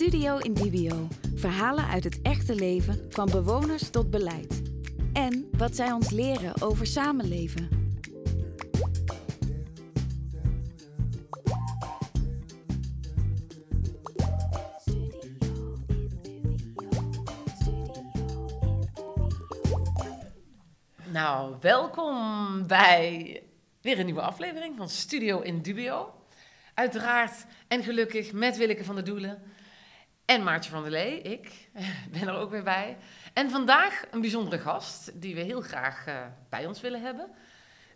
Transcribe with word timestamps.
Studio 0.00 0.38
in 0.38 0.54
Dubio. 0.54 1.08
Verhalen 1.34 1.86
uit 1.86 2.04
het 2.04 2.22
echte 2.22 2.54
leven, 2.54 3.06
van 3.08 3.30
bewoners 3.30 3.90
tot 3.90 4.10
beleid. 4.10 4.62
En 5.12 5.48
wat 5.56 5.76
zij 5.76 5.92
ons 5.92 6.10
leren 6.10 6.62
over 6.62 6.86
samenleven. 6.86 7.68
Nou, 21.12 21.56
welkom 21.60 22.66
bij 22.66 23.42
weer 23.80 23.98
een 23.98 24.04
nieuwe 24.04 24.20
aflevering 24.20 24.76
van 24.76 24.88
Studio 24.88 25.40
in 25.40 25.62
Dubio. 25.62 26.14
Uiteraard 26.74 27.46
en 27.68 27.82
gelukkig 27.82 28.32
met 28.32 28.56
Willeke 28.56 28.84
van 28.84 28.94
der 28.94 29.04
Doelen 29.04 29.42
en 30.30 30.42
Maartje 30.42 30.70
van 30.70 30.82
der 30.82 30.90
Lee. 30.90 31.20
Ik 31.20 31.70
ben 32.18 32.28
er 32.28 32.34
ook 32.34 32.50
weer 32.50 32.62
bij. 32.62 32.96
En 33.32 33.50
vandaag 33.50 34.02
een 34.10 34.20
bijzondere 34.20 34.62
gast 34.62 35.20
die 35.20 35.34
we 35.34 35.40
heel 35.40 35.60
graag 35.60 36.06
eh, 36.06 36.16
bij 36.48 36.66
ons 36.66 36.80
willen 36.80 37.02
hebben. 37.02 37.30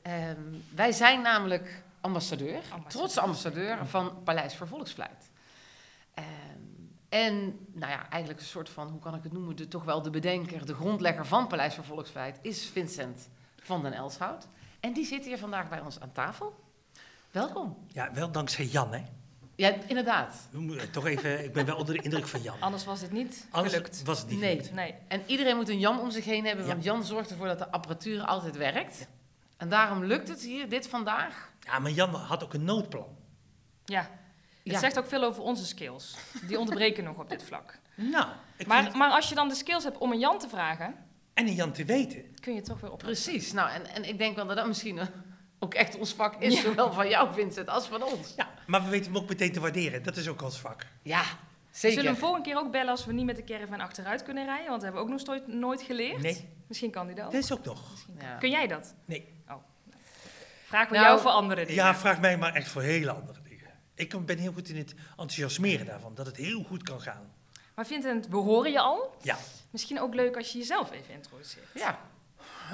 Ehm, 0.02 0.40
wij 0.74 0.92
zijn 0.92 1.22
namelijk 1.22 1.82
ambassadeur, 2.00 2.62
trotse 2.88 3.20
ambassadeur 3.20 3.86
van 3.86 4.22
Paleis 4.22 4.56
voor 4.56 4.66
Volksvlijt. 4.66 5.30
Ehm, 6.14 6.26
en 7.08 7.34
nou 7.72 7.92
ja, 7.92 8.08
eigenlijk 8.10 8.40
een 8.40 8.46
soort 8.46 8.68
van, 8.68 8.88
hoe 8.88 9.00
kan 9.00 9.14
ik 9.14 9.22
het 9.22 9.32
noemen, 9.32 9.56
de, 9.56 9.68
toch 9.68 9.84
wel 9.84 10.02
de 10.02 10.10
bedenker, 10.10 10.66
de 10.66 10.74
grondlegger 10.74 11.26
van 11.26 11.46
Paleis 11.46 11.74
voor 11.74 11.84
Volksvlijt 11.84 12.38
is 12.42 12.66
Vincent 12.66 13.28
van 13.56 13.82
den 13.82 13.92
Elshout. 13.92 14.48
En 14.80 14.92
die 14.92 15.06
zit 15.06 15.24
hier 15.24 15.38
vandaag 15.38 15.68
bij 15.68 15.80
ons 15.80 16.00
aan 16.00 16.12
tafel. 16.12 16.64
Welkom. 17.30 17.76
Ja, 17.88 18.12
wel 18.12 18.30
dankzij 18.30 18.64
Jan, 18.64 18.92
hè? 18.92 19.02
Ja, 19.56 19.74
inderdaad. 19.86 20.48
Toch 20.90 21.06
even, 21.06 21.44
ik 21.44 21.52
ben 21.52 21.66
wel 21.66 21.76
onder 21.76 21.94
de 21.94 22.02
indruk 22.02 22.26
van 22.26 22.42
Jan. 22.42 22.56
Anders 22.60 22.84
was 22.84 23.00
dit 23.00 23.12
niet 23.12 23.46
Anders 23.50 23.74
gelukt. 23.74 24.02
was 24.04 24.18
het 24.18 24.28
niet 24.30 24.38
Nee. 24.40 24.56
gelukt. 24.56 24.74
Nee. 24.74 24.94
En 25.08 25.22
iedereen 25.26 25.56
moet 25.56 25.68
een 25.68 25.78
Jan 25.78 26.00
om 26.00 26.10
zich 26.10 26.24
heen 26.24 26.44
hebben, 26.44 26.64
Ja. 26.66 26.70
want 26.72 26.84
Jan 26.84 27.04
zorgt 27.04 27.30
ervoor 27.30 27.46
dat 27.46 27.58
de 27.58 27.70
apparatuur 27.70 28.22
altijd 28.24 28.56
werkt. 28.56 29.06
En 29.56 29.68
daarom 29.68 30.04
lukt 30.04 30.28
het 30.28 30.40
hier, 30.42 30.68
dit 30.68 30.88
vandaag. 30.88 31.52
Ja, 31.60 31.78
maar 31.78 31.90
Jan 31.90 32.14
had 32.14 32.44
ook 32.44 32.54
een 32.54 32.64
noodplan. 32.64 33.16
Ja. 33.84 34.00
Het 34.00 34.72
Ja. 34.72 34.78
zegt 34.78 34.98
ook 34.98 35.06
veel 35.06 35.22
over 35.24 35.42
onze 35.42 35.66
skills. 35.66 36.14
Die 36.48 36.58
ontbreken 36.58 37.04
nog 37.10 37.16
op 37.18 37.28
dit 37.30 37.42
vlak. 37.42 37.78
Nou, 37.94 38.26
ik 38.56 38.66
Maar, 38.66 38.82
vind- 38.82 38.94
maar 38.94 39.10
als 39.10 39.28
je 39.28 39.34
dan 39.34 39.48
de 39.48 39.54
skills 39.54 39.84
hebt 39.84 39.98
om 39.98 40.12
een 40.12 40.18
Jan 40.18 40.38
te 40.38 40.48
vragen, 40.48 40.94
en 41.34 41.46
een 41.46 41.54
Jan 41.54 41.72
te 41.72 41.84
weten. 41.84 42.34
kun 42.40 42.54
je 42.54 42.60
toch 42.60 42.80
weer 42.80 42.92
op. 42.92 42.98
Precies. 42.98 43.52
Nou, 43.52 43.70
en, 43.70 43.86
en 43.86 44.04
ik 44.08 44.18
denk 44.18 44.36
wel 44.36 44.46
dat 44.46 44.56
dat 44.56 44.66
misschien 44.66 45.00
ook 45.58 45.74
echt 45.74 45.98
ons 45.98 46.12
vak 46.14 46.34
is, 46.42 46.54
Ja. 46.54 46.60
zowel 46.60 46.92
van 46.92 47.08
jou, 47.08 47.34
Vincent, 47.34 47.68
als 47.68 47.86
van 47.86 48.02
ons. 48.02 48.34
Ja, 48.36 48.48
maar 48.66 48.84
we 48.84 48.88
weten 48.90 49.12
hem 49.12 49.22
ook 49.22 49.28
meteen 49.28 49.52
te 49.52 49.60
waarderen. 49.60 50.02
Dat 50.02 50.16
is 50.16 50.28
ook 50.28 50.42
ons 50.42 50.58
vak. 50.60 50.86
Ja, 51.02 51.20
We 51.22 51.26
zeker. 51.70 51.96
zullen 51.96 52.10
hem 52.12 52.20
volgende 52.20 52.44
keer 52.48 52.56
ook 52.58 52.70
bellen 52.70 52.90
als 52.90 53.04
we 53.04 53.12
niet 53.12 53.24
met 53.26 53.36
de 53.36 53.44
caravan 53.44 53.80
achteruit 53.80 54.22
kunnen 54.22 54.44
rijden, 54.44 54.68
want 54.68 54.82
dat 54.82 54.92
hebben 54.92 55.00
we 55.00 55.12
ook 55.12 55.18
nog 55.18 55.26
nooit, 55.26 55.46
nooit 55.46 55.82
geleerd. 55.82 56.22
Nee, 56.22 56.48
Misschien 56.68 56.90
kan 56.90 57.06
die 57.06 57.14
dat. 57.16 57.32
dat 57.32 57.42
is 57.42 57.52
ook 57.52 57.64
nog. 57.64 57.80
Ja. 58.20 58.36
Kun 58.36 58.50
jij 58.50 58.66
dat? 58.66 58.94
Nee. 59.04 59.32
Vragen 60.66 60.90
we 60.92 60.96
Nou, 60.98 61.08
jou 61.08 61.20
voor 61.20 61.30
andere 61.30 61.66
dingen. 61.66 61.84
Ja, 61.84 61.94
vraag 61.94 62.20
mij 62.20 62.38
maar 62.38 62.54
echt 62.54 62.68
voor 62.68 62.82
hele 62.82 63.10
andere 63.10 63.38
dingen. 63.42 63.70
Ik 63.94 64.26
ben 64.26 64.38
heel 64.38 64.52
goed 64.52 64.68
in 64.68 64.76
het 64.76 64.94
enthousiasmeren 65.10 65.86
daarvan. 65.86 66.14
Dat 66.14 66.26
het 66.26 66.36
heel 66.36 66.62
goed 66.62 66.82
kan 66.82 67.00
gaan. 67.00 67.32
Maar 67.74 67.86
Vincent, 67.86 68.28
we 68.28 68.36
horen 68.36 68.72
je 68.72 68.80
al. 68.80 69.14
Ja. 69.22 69.36
Misschien 69.70 70.00
ook 70.00 70.14
leuk 70.14 70.36
als 70.36 70.52
je 70.52 70.58
jezelf 70.58 70.92
even 70.92 71.14
introduceert. 71.14 71.66
Ja. 71.74 71.98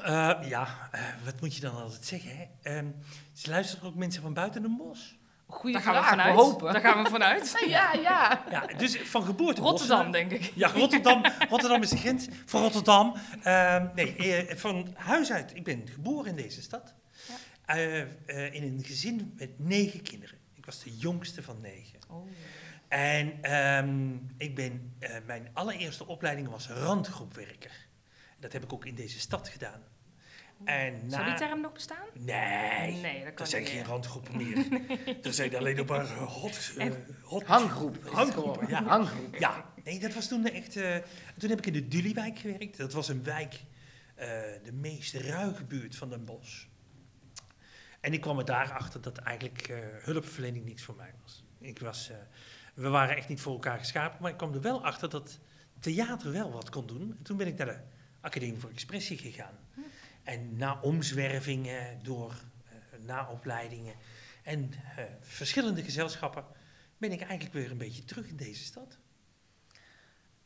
Eh, 0.02 0.48
ja, 0.48 0.88
eh, 0.92 1.00
wat 1.24 1.40
moet 1.40 1.54
je 1.54 1.60
dan 1.60 1.82
altijd 1.82 2.04
zeggen, 2.04 2.36
hè? 2.36 2.44
Ehm, 2.62 2.86
ze 3.32 3.50
luisteren 3.50 3.86
ook 3.86 3.94
mensen 3.94 4.22
van 4.22 4.34
buiten 4.34 4.64
een 4.64 4.76
bos. 4.76 5.18
Goeie 5.46 5.74
Daar 5.74 5.82
gaan 5.82 5.94
we 5.94 5.98
vraag, 6.00 6.10
vanuit. 6.10 6.34
we 6.34 6.40
hopen. 6.42 6.72
Daar 6.72 6.82
gaan 6.82 7.02
we 7.04 7.10
vanuit. 7.10 7.54
Ja, 7.68 7.92
ja. 7.92 8.44
Ja, 8.50 8.66
dus 8.66 8.96
van 8.96 9.24
geboorte 9.24 9.60
Rotterdam, 9.60 10.10
denk 10.10 10.30
ik. 10.30 10.52
Ja, 10.54 10.68
Rotterdam, 10.68 11.22
Rotterdam 11.48 11.82
is 11.82 11.88
de 11.88 11.96
grens 11.96 12.28
voor 12.46 12.60
Rotterdam. 12.60 13.14
Ehm, 13.42 13.86
nee, 13.94 14.16
eh, 14.16 14.56
van 14.56 14.88
huis 14.94 15.32
uit. 15.32 15.54
Ik 15.54 15.64
ben 15.64 15.88
geboren 15.88 16.30
in 16.30 16.36
deze 16.36 16.62
stad. 16.62 16.94
Eh, 17.64 18.00
eh, 18.00 18.54
in 18.54 18.62
een 18.62 18.84
gezin 18.84 19.32
met 19.36 19.58
negen 19.58 20.02
kinderen. 20.02 20.38
Ik 20.54 20.66
was 20.66 20.82
de 20.82 20.96
jongste 20.96 21.42
van 21.42 21.60
negen. 21.60 21.98
Oh. 22.08 22.26
En 22.88 23.42
ehm, 23.42 24.14
ik 24.36 24.54
ben, 24.54 24.94
eh, 24.98 25.16
mijn 25.26 25.50
allereerste 25.52 26.06
opleiding 26.06 26.48
was 26.48 26.68
randgroepwerker. 26.68 27.86
Dat 28.38 28.52
heb 28.52 28.62
ik 28.62 28.72
ook 28.72 28.84
in 28.86 28.94
deze 28.94 29.20
stad 29.20 29.48
gedaan. 29.48 29.82
En 30.64 31.10
Zou 31.10 31.24
die 31.24 31.34
term 31.34 31.60
nog 31.60 31.72
bestaan? 31.72 32.06
Nee, 32.12 32.92
Nee, 33.00 33.24
dat 33.24 33.34
kan 33.34 33.44
er 33.44 33.50
zijn 33.50 33.62
niet 33.62 33.70
geen 33.72 33.84
randgroepen 33.84 34.36
meer. 34.36 34.66
Er 35.22 35.32
zijn 35.34 35.56
alleen 35.56 35.76
nog 35.76 35.86
maar 35.86 36.04
eh, 36.04 36.26
hot, 36.26 36.72
eh, 36.78 36.90
hot 37.22 37.44
Hanggroep. 37.44 38.08
Hanggroepen, 38.08 38.68
ja. 38.68 38.82
Hanggroep. 38.84 39.36
Ja, 39.38 39.72
nee, 39.84 39.98
dat 39.98 40.14
was 40.14 40.28
toen 40.28 40.46
echt. 40.46 40.76
eh, 40.76 40.96
toen 41.38 41.50
heb 41.50 41.58
ik 41.58 41.66
in 41.66 41.72
de 41.72 41.88
Duliewijk 41.88 42.38
gewerkt. 42.38 42.76
Dat 42.76 42.92
was 42.92 43.08
een 43.08 43.22
wijk, 43.24 43.54
eh, 44.14 44.28
de 44.64 44.72
meest 44.72 45.14
ruige 45.14 45.64
buurt 45.64 45.96
van 45.96 46.08
Den 46.10 46.24
Bosch. 46.24 46.64
En 48.00 48.12
ik 48.12 48.20
kwam 48.20 48.38
er 48.38 48.44
daarachter 48.44 49.00
dat 49.00 49.18
eigenlijk 49.18 49.68
eh, 49.68 49.76
hulpverlening 50.02 50.64
niks 50.64 50.82
voor 50.82 50.96
mij 50.96 51.12
was. 51.22 51.44
Ik 51.58 51.78
was 51.78 52.10
eh, 52.10 52.16
we 52.74 52.88
waren 52.88 53.16
echt 53.16 53.28
niet 53.28 53.40
voor 53.40 53.52
elkaar 53.52 53.78
geschapen, 53.78 54.18
maar 54.22 54.30
ik 54.30 54.36
kwam 54.36 54.54
er 54.54 54.60
wel 54.60 54.84
achter 54.84 55.10
dat 55.10 55.38
theater 55.80 56.32
wel 56.32 56.52
wat 56.52 56.70
kon 56.70 56.86
doen. 56.86 57.14
En 57.18 57.22
toen 57.22 57.36
ben 57.36 57.46
ik 57.46 57.56
naar 57.56 57.66
de 57.66 57.78
Academie 58.20 58.58
voor 58.58 58.70
Expressie 58.70 59.18
gegaan. 59.18 59.54
En 60.22 60.56
na 60.56 60.80
omzwervingen, 60.80 62.02
door 62.02 62.34
eh, 62.64 62.98
na 63.06 63.28
opleidingen 63.30 63.94
en 64.42 64.72
eh, 64.96 65.04
verschillende 65.20 65.82
gezelschappen, 65.82 66.44
ben 66.98 67.12
ik 67.12 67.20
eigenlijk 67.20 67.52
weer 67.52 67.70
een 67.70 67.78
beetje 67.78 68.04
terug 68.04 68.26
in 68.28 68.36
deze 68.36 68.64
stad. 68.64 68.98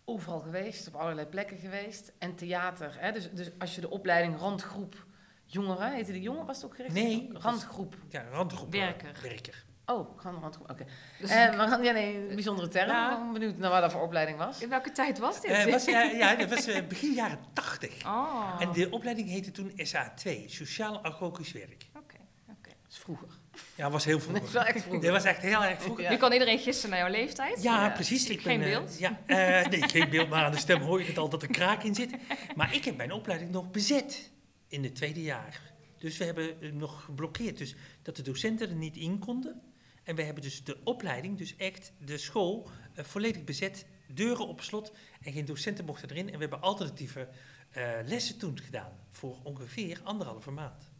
Overal 0.04 0.40
geweest, 0.40 0.88
op 0.88 0.94
allerlei 0.94 1.26
plekken 1.26 1.58
geweest. 1.58 2.12
En 2.18 2.34
theater. 2.34 3.00
Hè? 3.00 3.12
Dus, 3.12 3.30
dus 3.32 3.50
als 3.58 3.74
je 3.74 3.80
de 3.80 3.90
opleiding 3.90 4.38
randgroep 4.38 5.06
jongeren, 5.44 5.92
heette 5.94 6.12
die 6.12 6.22
jongen, 6.22 6.46
was 6.46 6.56
het 6.56 6.64
ook 6.66 6.76
gericht? 6.76 6.94
Nee, 6.94 7.28
was- 7.32 7.42
Randgroep. 7.42 7.96
Ja, 8.08 8.22
randgroep. 8.28 8.74
eh, 8.74 8.80
Werker. 8.80 9.18
werker. 9.22 9.64
Oh, 9.86 10.18
gewoon 10.20 10.40
randgroep. 10.40 10.70
Oké. 10.70 10.84
Dus 11.20 11.30
Eh, 11.30 11.56
maar 11.56 11.82
ja, 11.82 11.92
nee, 11.92 12.16
een 12.28 12.34
bijzondere 12.34 12.68
term. 12.68 12.86
Ja. 12.88 13.12
Ik 13.12 13.18
ben 13.18 13.32
benieuwd 13.32 13.56
naar 13.58 13.70
waar 13.70 13.80
dat 13.80 13.92
voor 13.92 14.02
opleiding 14.02 14.38
was. 14.38 14.60
in 14.62 14.68
welke 14.68 14.92
tijd 14.92 15.18
was 15.18 15.40
dit? 15.40 15.50
Eh, 15.50 15.64
was, 15.64 15.84
ja, 15.84 16.02
ja, 16.02 16.34
dat 16.34 16.48
was 16.48 16.66
eh, 16.66 16.86
begin 16.86 17.12
jaren 17.12 17.38
tachtig. 17.52 18.06
Oh. 18.06 18.56
En 18.58 18.72
de 18.72 18.90
opleiding 18.90 19.28
heette 19.28 19.50
toen 19.50 19.70
SA2, 19.70 20.30
Sociaal 20.46 21.04
Agogisch 21.04 21.52
Werk. 21.52 21.86
Oké, 21.96 22.16
oké. 22.50 22.68
Dat 22.82 22.90
is 22.92 22.98
vroeger. 22.98 23.28
Ja, 23.74 23.90
was 23.90 24.04
heel 24.04 24.18
Dat 24.18 24.26
is 24.26 24.32
wel 24.32 24.40
vroeger. 24.42 24.60
echt 24.74 24.80
vroeger. 24.82 25.02
Dat 25.02 25.10
was 25.12 25.24
echt 25.24 25.42
heel 25.42 25.64
erg 25.64 25.82
vroeger. 25.82 26.04
Ja. 26.04 26.10
Nu 26.10 26.16
kan 26.16 26.32
iedereen 26.32 26.58
gissen 26.58 26.90
naar 26.90 26.98
jouw 26.98 27.10
leeftijd. 27.10 27.62
Ja, 27.62 27.88
Eh, 27.88 27.94
precies. 27.94 28.28
Ik 28.28 28.40
geen 28.40 28.58
ben, 28.60 28.68
eh, 28.72 28.78
beeld. 28.78 28.98
ja, 28.98 29.18
eh, 29.26 29.66
nee, 29.66 29.88
geen 29.88 30.10
beeld, 30.10 30.28
maar 30.28 30.44
aan 30.44 30.52
de 30.52 30.58
stem 30.58 30.80
hoor 30.80 31.00
je 31.00 31.06
het 31.06 31.18
al 31.18 31.28
dat 31.28 31.42
er 31.42 31.48
kraak 31.50 31.82
in 31.82 31.94
zit. 31.94 32.10
Maar 32.54 32.74
ik 32.74 32.84
heb 32.84 32.96
mijn 32.96 33.12
opleiding 33.12 33.50
nog 33.50 33.70
bezet 33.70 34.30
in 34.68 34.82
het 34.84 34.94
tweede 34.94 35.22
jaar. 35.22 35.60
Dus 35.98 36.16
we 36.16 36.24
hebben 36.24 36.56
hem 36.60 36.76
nog 36.76 37.04
geblokkeerd. 37.04 37.58
Dus 37.58 37.74
dat 38.02 38.16
de 38.16 38.22
docenten 38.22 38.68
er 38.68 38.74
niet 38.74 38.96
in 38.96 39.18
konden. 39.18 39.60
En 40.04 40.14
we 40.16 40.22
hebben 40.22 40.42
dus 40.42 40.64
de 40.64 40.80
opleiding, 40.84 41.38
dus 41.38 41.56
echt 41.56 41.92
de 41.98 42.18
school, 42.18 42.68
eh, 42.94 43.04
volledig 43.04 43.44
bezet. 43.44 43.86
Deuren 44.14 44.46
op 44.48 44.60
slot 44.60 44.92
en 45.22 45.32
geen 45.32 45.44
docenten 45.44 45.84
mochten 45.84 46.10
erin. 46.10 46.26
En 46.26 46.34
we 46.34 46.40
hebben 46.40 46.60
alternatieve 46.60 47.28
eh, 47.70 47.90
lessen 48.04 48.38
toen 48.38 48.58
gedaan. 48.58 48.92
Voor 49.10 49.36
ongeveer 49.42 50.00
anderhalve 50.02 50.50
maand. 50.50 50.90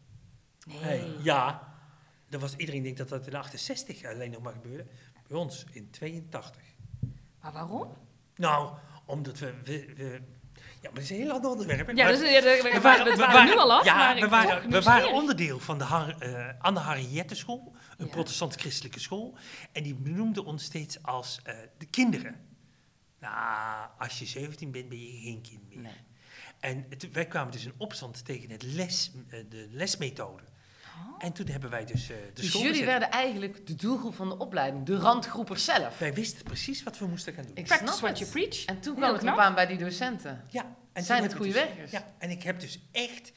Nee. 0.81 1.21
Ja, 1.23 1.73
dat 2.29 2.41
was, 2.41 2.55
iedereen 2.55 2.83
denkt 2.83 2.97
dat 2.97 3.09
dat 3.09 3.27
in 3.27 3.35
68 3.35 4.05
alleen 4.05 4.31
nog 4.31 4.41
maar 4.41 4.53
gebeurde. 4.53 4.85
Bij 5.27 5.37
ons 5.37 5.65
in 5.71 5.89
82. 5.89 6.61
Maar 7.41 7.51
waarom? 7.53 7.97
Nou, 8.35 8.77
omdat 9.05 9.39
we... 9.39 9.53
we, 9.63 9.93
we 9.95 10.21
ja, 10.55 10.91
maar 10.91 10.93
dat 10.93 11.03
is 11.03 11.09
een 11.09 11.15
heel 11.15 11.31
ander 11.31 11.51
onderwerp. 11.51 11.87
Ja, 11.87 12.03
Maar 12.03 12.13
dus, 12.13 12.31
ja, 12.31 12.41
we, 12.41 12.69
we, 12.73 12.81
waren, 12.81 13.05
we 13.05 13.15
waren 13.15 13.45
nu 13.45 13.57
al 13.57 13.73
af, 13.73 13.85
ja, 13.85 13.95
maar 13.95 14.15
we 14.15 14.27
waren, 14.27 14.69
we 14.69 14.81
waren 14.81 15.13
onderdeel 15.13 15.59
van 15.59 15.77
de 15.77 15.83
Har, 15.83 16.15
eh, 16.19 16.49
Anne 16.59 16.79
Harriette 16.79 17.35
School, 17.35 17.74
een 17.97 18.05
Ja. 18.05 18.11
protestant-christelijke 18.11 18.99
school. 18.99 19.37
En 19.71 19.83
die 19.83 19.95
benoemde 19.95 20.43
ons 20.45 20.63
steeds 20.63 21.03
als 21.03 21.39
eh, 21.43 21.55
de 21.77 21.85
kinderen. 21.85 22.35
Nou, 23.19 23.89
als 23.99 24.19
je 24.19 24.25
17 24.25 24.71
bent, 24.71 24.89
ben 24.89 24.99
je 24.99 25.19
geen 25.21 25.41
kind 25.41 25.67
meer. 25.69 25.79
Nee. 25.79 25.93
En 26.59 26.85
het- 26.89 27.11
wij 27.11 27.25
kwamen 27.27 27.51
dus 27.51 27.65
in 27.65 27.73
opstand 27.77 28.25
tegen 28.25 28.49
het 28.49 28.63
les, 28.63 29.11
eh, 29.29 29.39
de 29.49 29.67
lesmethode. 29.71 30.43
En 31.19 31.31
toen 31.33 31.47
hebben 31.47 31.69
wij 31.69 31.85
dus 31.85 32.09
eh, 32.09 32.15
de 32.17 32.31
Dus 32.33 32.45
school 32.47 32.61
jullie 32.61 32.79
bezet. 32.79 32.89
werden 32.91 33.11
eigenlijk 33.11 33.67
de 33.67 33.75
doelgroep 33.75 34.15
van 34.15 34.29
de 34.29 34.37
opleiding, 34.37 34.85
de 34.85 34.97
randgroepers 34.97 35.65
zelf. 35.65 35.97
Wij 35.97 36.13
wisten 36.13 36.43
precies 36.43 36.83
wat 36.83 36.97
we 36.97 37.05
moesten 37.07 37.33
gaan 37.33 37.43
doen. 37.45 37.55
Ik 37.55 37.65
Practice 37.65 37.91
snap 37.93 38.01
what 38.03 38.19
you 38.19 38.31
preach. 38.31 38.65
En 38.65 38.79
toen 38.79 38.95
kwam 38.95 39.13
het 39.13 39.21
op 39.23 39.37
aan 39.37 39.53
bij 39.55 39.65
die 39.65 39.77
docenten. 39.77 40.43
Ja, 40.49 40.75
en 40.93 41.03
Zijn 41.03 41.23
het 41.23 41.33
goede 41.33 41.51
dus- 41.51 41.61
werkers? 41.63 41.91
Ja, 41.91 42.13
en 42.17 42.29
ik 42.29 42.43
heb 42.43 42.59
dus 42.59 42.79
echt 42.91 43.31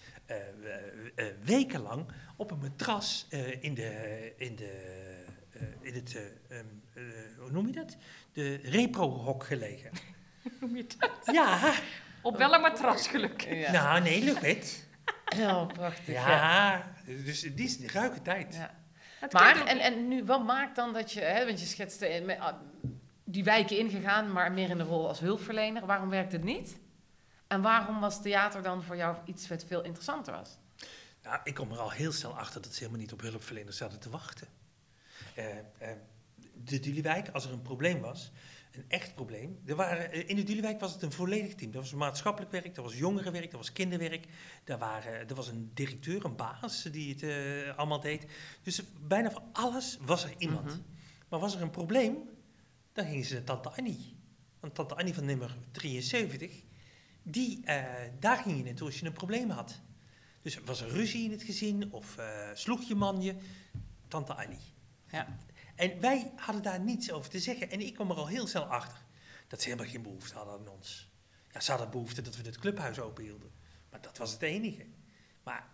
wekenlang 1.45 2.07
op 2.37 2.51
een 2.51 2.59
matras 2.59 3.27
eh, 3.31 3.63
in, 3.63 3.75
de, 3.75 4.33
in, 4.37 4.57
de, 4.57 4.99
eh, 5.59 5.63
in 5.81 5.95
het, 5.95 6.17
eh, 6.17 6.59
ehm, 6.59 6.67
eh, 6.95 7.03
hoe 7.39 7.51
noem 7.51 7.67
je 7.67 7.73
dat? 7.73 7.97
De 8.33 8.57
repro-hok 8.63 9.45
gelegen. 9.45 9.91
Hoe 10.43 10.53
noem 10.61 10.77
je 10.77 10.87
dat? 10.99 11.35
Ja, 11.35 11.75
Op 12.23 12.37
welk 12.37 12.61
matras 12.61 13.09
gelukkig. 13.09 13.59
Ja. 13.59 13.73
nou 13.73 14.01
nee, 14.01 14.25
lucht. 14.25 14.87
Ja, 15.37 15.65
prachtig. 15.65 16.15
Ja. 16.15 16.29
Ja, 16.29 16.93
dus 17.05 17.41
die 17.41 17.67
is 17.67 17.79
een 17.79 17.89
ruige 17.89 18.23
tijd. 18.23 18.55
Ja. 18.55 18.75
Het 19.19 19.33
Maar, 19.33 19.67
en, 19.67 19.79
en 19.79 20.09
nu, 20.09 20.25
wat 20.25 20.45
maakt 20.45 20.77
dan 20.77 20.93
dat 20.93 21.13
je, 21.13 21.21
hè, 21.21 21.47
want 21.47 21.61
je 21.61 21.67
schetste 21.67 22.37
ah, 22.39 22.55
die 23.25 23.45
wijken 23.45 23.79
ingegaan, 23.79 24.33
maar 24.33 24.53
meer 24.53 24.71
in 24.71 24.79
de 24.79 24.85
rol 24.85 25.09
als 25.09 25.21
hulpverlener. 25.21 25.87
Waarom 25.87 26.09
werkte 26.09 26.37
het 26.37 26.45
niet? 26.45 26.79
En 27.49 27.63
waarom 27.63 28.01
was 28.01 28.23
theater 28.23 28.63
dan 28.63 28.83
voor 28.83 28.97
jou 28.97 29.17
iets 29.25 29.49
wat 29.49 29.65
veel 29.65 29.83
interessanter 29.83 30.33
was? 30.33 30.59
Nou, 31.23 31.41
ik 31.45 31.55
kom 31.55 31.73
er 31.73 31.79
al 31.79 31.91
heel 31.91 32.13
snel 32.13 32.39
achter 32.39 32.63
dat 32.63 32.73
ze 32.73 32.79
helemaal 32.79 33.01
niet 33.01 33.13
op 33.13 33.21
hulpverleners 33.21 33.77
zaten 33.77 33.99
te 33.99 34.11
wachten. 34.11 34.49
Eh, 35.35 35.59
eh, 35.59 35.97
de 36.55 36.81
Duliewijk, 36.81 37.29
als 37.29 37.45
er 37.45 37.53
een 37.53 37.63
probleem 37.63 38.01
was, 38.01 38.31
een 38.73 38.85
echt 38.89 39.15
probleem. 39.15 39.61
Er 39.67 39.75
waren, 39.77 40.13
eh, 40.13 40.29
in 40.29 40.37
de 40.37 40.43
Duliewijk 40.43 40.81
was 40.81 40.93
het 40.93 41.03
een 41.03 41.13
volledig 41.13 41.55
team. 41.55 41.71
Dat 41.71 41.83
was 41.83 41.93
maatschappelijk 41.93 42.53
werk, 42.53 42.75
dat 42.75 42.85
was 42.85 42.97
jongerenwerk, 42.97 43.51
dat 43.51 43.61
was 43.61 43.73
kinderwerk. 43.73 44.27
Daar 44.65 44.79
waren, 44.79 45.29
er 45.29 45.35
was 45.35 45.49
een 45.49 45.71
directeur, 45.75 46.25
een 46.25 46.37
baas 46.37 46.83
die 46.83 47.17
het 47.19 47.77
allemaal 47.77 48.01
deed. 48.01 48.27
Dus 48.63 48.83
bijna 49.01 49.31
voor 49.31 49.43
alles 49.53 49.99
was 50.01 50.25
er 50.25 50.35
iemand. 50.39 50.67
Mhm. 50.67 50.81
Maar 51.29 51.41
was 51.41 51.55
er 51.55 51.63
een 51.63 51.71
probleem, 51.71 52.17
dan 52.93 53.07
gingen 53.07 53.25
ze 53.25 53.35
naar 53.35 53.45
tante 53.45 53.69
Annie. 53.69 54.17
Want 54.61 54.75
tante 54.75 54.95
Annie 54.95 55.15
van 55.15 55.25
nummer 55.25 55.57
73, 55.71 56.63
die, 57.31 57.65
eh, 57.65 57.85
daar 58.19 58.37
ging 58.37 58.57
je 58.57 58.65
naartoe 58.65 58.87
als 58.87 59.01
je 59.01 59.07
een 59.07 59.13
probleem 59.13 59.51
had. 59.51 59.81
Dus 60.43 60.61
was 60.61 60.81
er 60.81 60.89
ruzie 60.89 61.25
in 61.25 61.31
het 61.31 61.43
gezin 61.43 61.93
of 61.93 62.17
eh, 62.17 62.49
sloeg 62.55 62.83
je 62.83 62.95
man 62.95 63.23
je, 63.23 63.35
tante 64.09 64.35
Annie. 64.35 64.75
Ja. 65.11 65.37
En 65.75 66.01
wij 66.01 66.33
hadden 66.37 66.63
daar 66.63 66.81
niets 66.81 67.13
over 67.13 67.31
te 67.31 67.39
zeggen. 67.39 67.71
En 67.71 67.81
ik 67.81 67.95
kwam 67.95 68.11
er 68.11 68.17
al 68.17 68.27
heel 68.27 68.47
snel 68.47 68.65
achter 68.65 68.99
dat 69.49 69.61
ze 69.63 69.69
helemaal 69.69 69.91
geen 69.91 70.03
behoefte 70.03 70.35
hadden 70.35 70.55
aan 70.55 70.69
ons. 70.69 71.11
Ja, 71.51 71.61
ze 71.61 71.71
hadden 71.71 71.91
behoefte 71.91 72.23
dat 72.23 72.37
we 72.37 72.43
het 72.43 72.59
clubhuis 72.59 72.99
open 72.99 73.25
hielden. 73.25 73.51
Maar 73.91 74.01
dat 74.01 74.19
was 74.19 74.33
het 74.33 74.43
enige. 74.43 74.87
Maar 75.43 75.69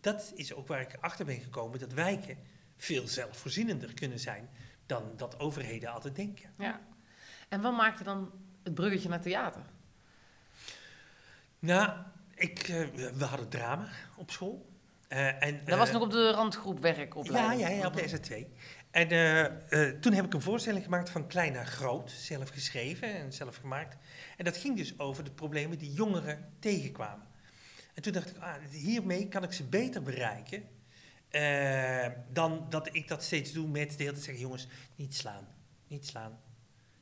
dat 0.00 0.32
is 0.34 0.52
ook 0.52 0.66
waar 0.66 0.80
ik 0.80 0.96
achter 1.00 1.24
ben 1.24 1.40
gekomen, 1.40 1.78
dat 1.78 1.92
wijken 1.92 2.38
veel 2.76 3.08
zelfvoorzienender 3.08 3.94
kunnen 3.94 4.18
zijn 4.18 4.48
dan 4.86 5.12
dat 5.16 5.38
overheden 5.38 5.92
altijd 5.92 6.16
denken. 6.16 6.50
ja. 6.58 6.80
En 7.48 7.60
wat 7.60 7.76
maakte 7.76 8.04
dan 8.04 8.30
het 8.62 8.74
bruggetje 8.74 9.08
naar 9.08 9.20
theater? 9.20 9.62
Nou, 11.62 11.92
ik, 12.34 12.58
eh, 12.58 12.86
we 13.14 13.24
hadden 13.24 13.48
drama 13.48 13.88
op 14.16 14.30
school. 14.30 14.70
Eh, 15.08 15.42
en, 15.42 15.60
Dat 15.64 15.78
was 15.78 15.88
eh, 15.88 15.94
nog 15.94 16.02
op 16.02 16.10
de 16.10 16.30
randgroep 16.30 16.76
Ja, 16.76 16.82
werkopleiding. 16.82 17.60
ja, 17.60 17.68
ja, 17.68 17.86
op 17.86 17.94
de 17.94 18.08
SR2. 18.08 18.46
En 18.90 19.08
toen 20.00 20.12
heb 20.12 20.24
ik 20.24 20.34
een 20.34 20.42
voorstelling 20.42 20.84
gemaakt 20.84 21.10
van 21.10 21.26
klein 21.26 21.52
naar 21.52 21.66
groot, 21.66 22.10
zelf 22.10 22.48
geschreven 22.48 23.14
en 23.14 23.32
zelf 23.32 23.56
gemaakt. 23.56 23.96
En 24.36 24.44
dat 24.44 24.56
ging 24.56 24.76
dus 24.76 24.98
over 24.98 25.24
de 25.24 25.30
problemen 25.30 25.78
die 25.78 25.92
jongeren 25.92 26.52
tegenkwamen. 26.58 27.26
En 27.94 28.02
toen 28.02 28.12
dacht 28.12 28.30
ik, 28.30 28.36
ah, 28.38 28.54
hiermee 28.70 29.28
kan 29.28 29.42
ik 29.42 29.52
ze 29.52 29.64
beter 29.64 30.02
bereiken 30.02 30.62
dan 32.32 32.66
dat 32.68 32.94
ik 32.94 33.08
dat 33.08 33.22
steeds 33.22 33.52
doe 33.52 33.68
met 33.68 33.90
de 33.90 33.96
hele 33.96 34.12
tijd 34.12 34.24
zeggen, 34.24 34.42
jongens, 34.42 34.66
niet 34.96 35.14
slaan, 35.14 35.46
niet 35.86 36.06
slaan, 36.06 36.38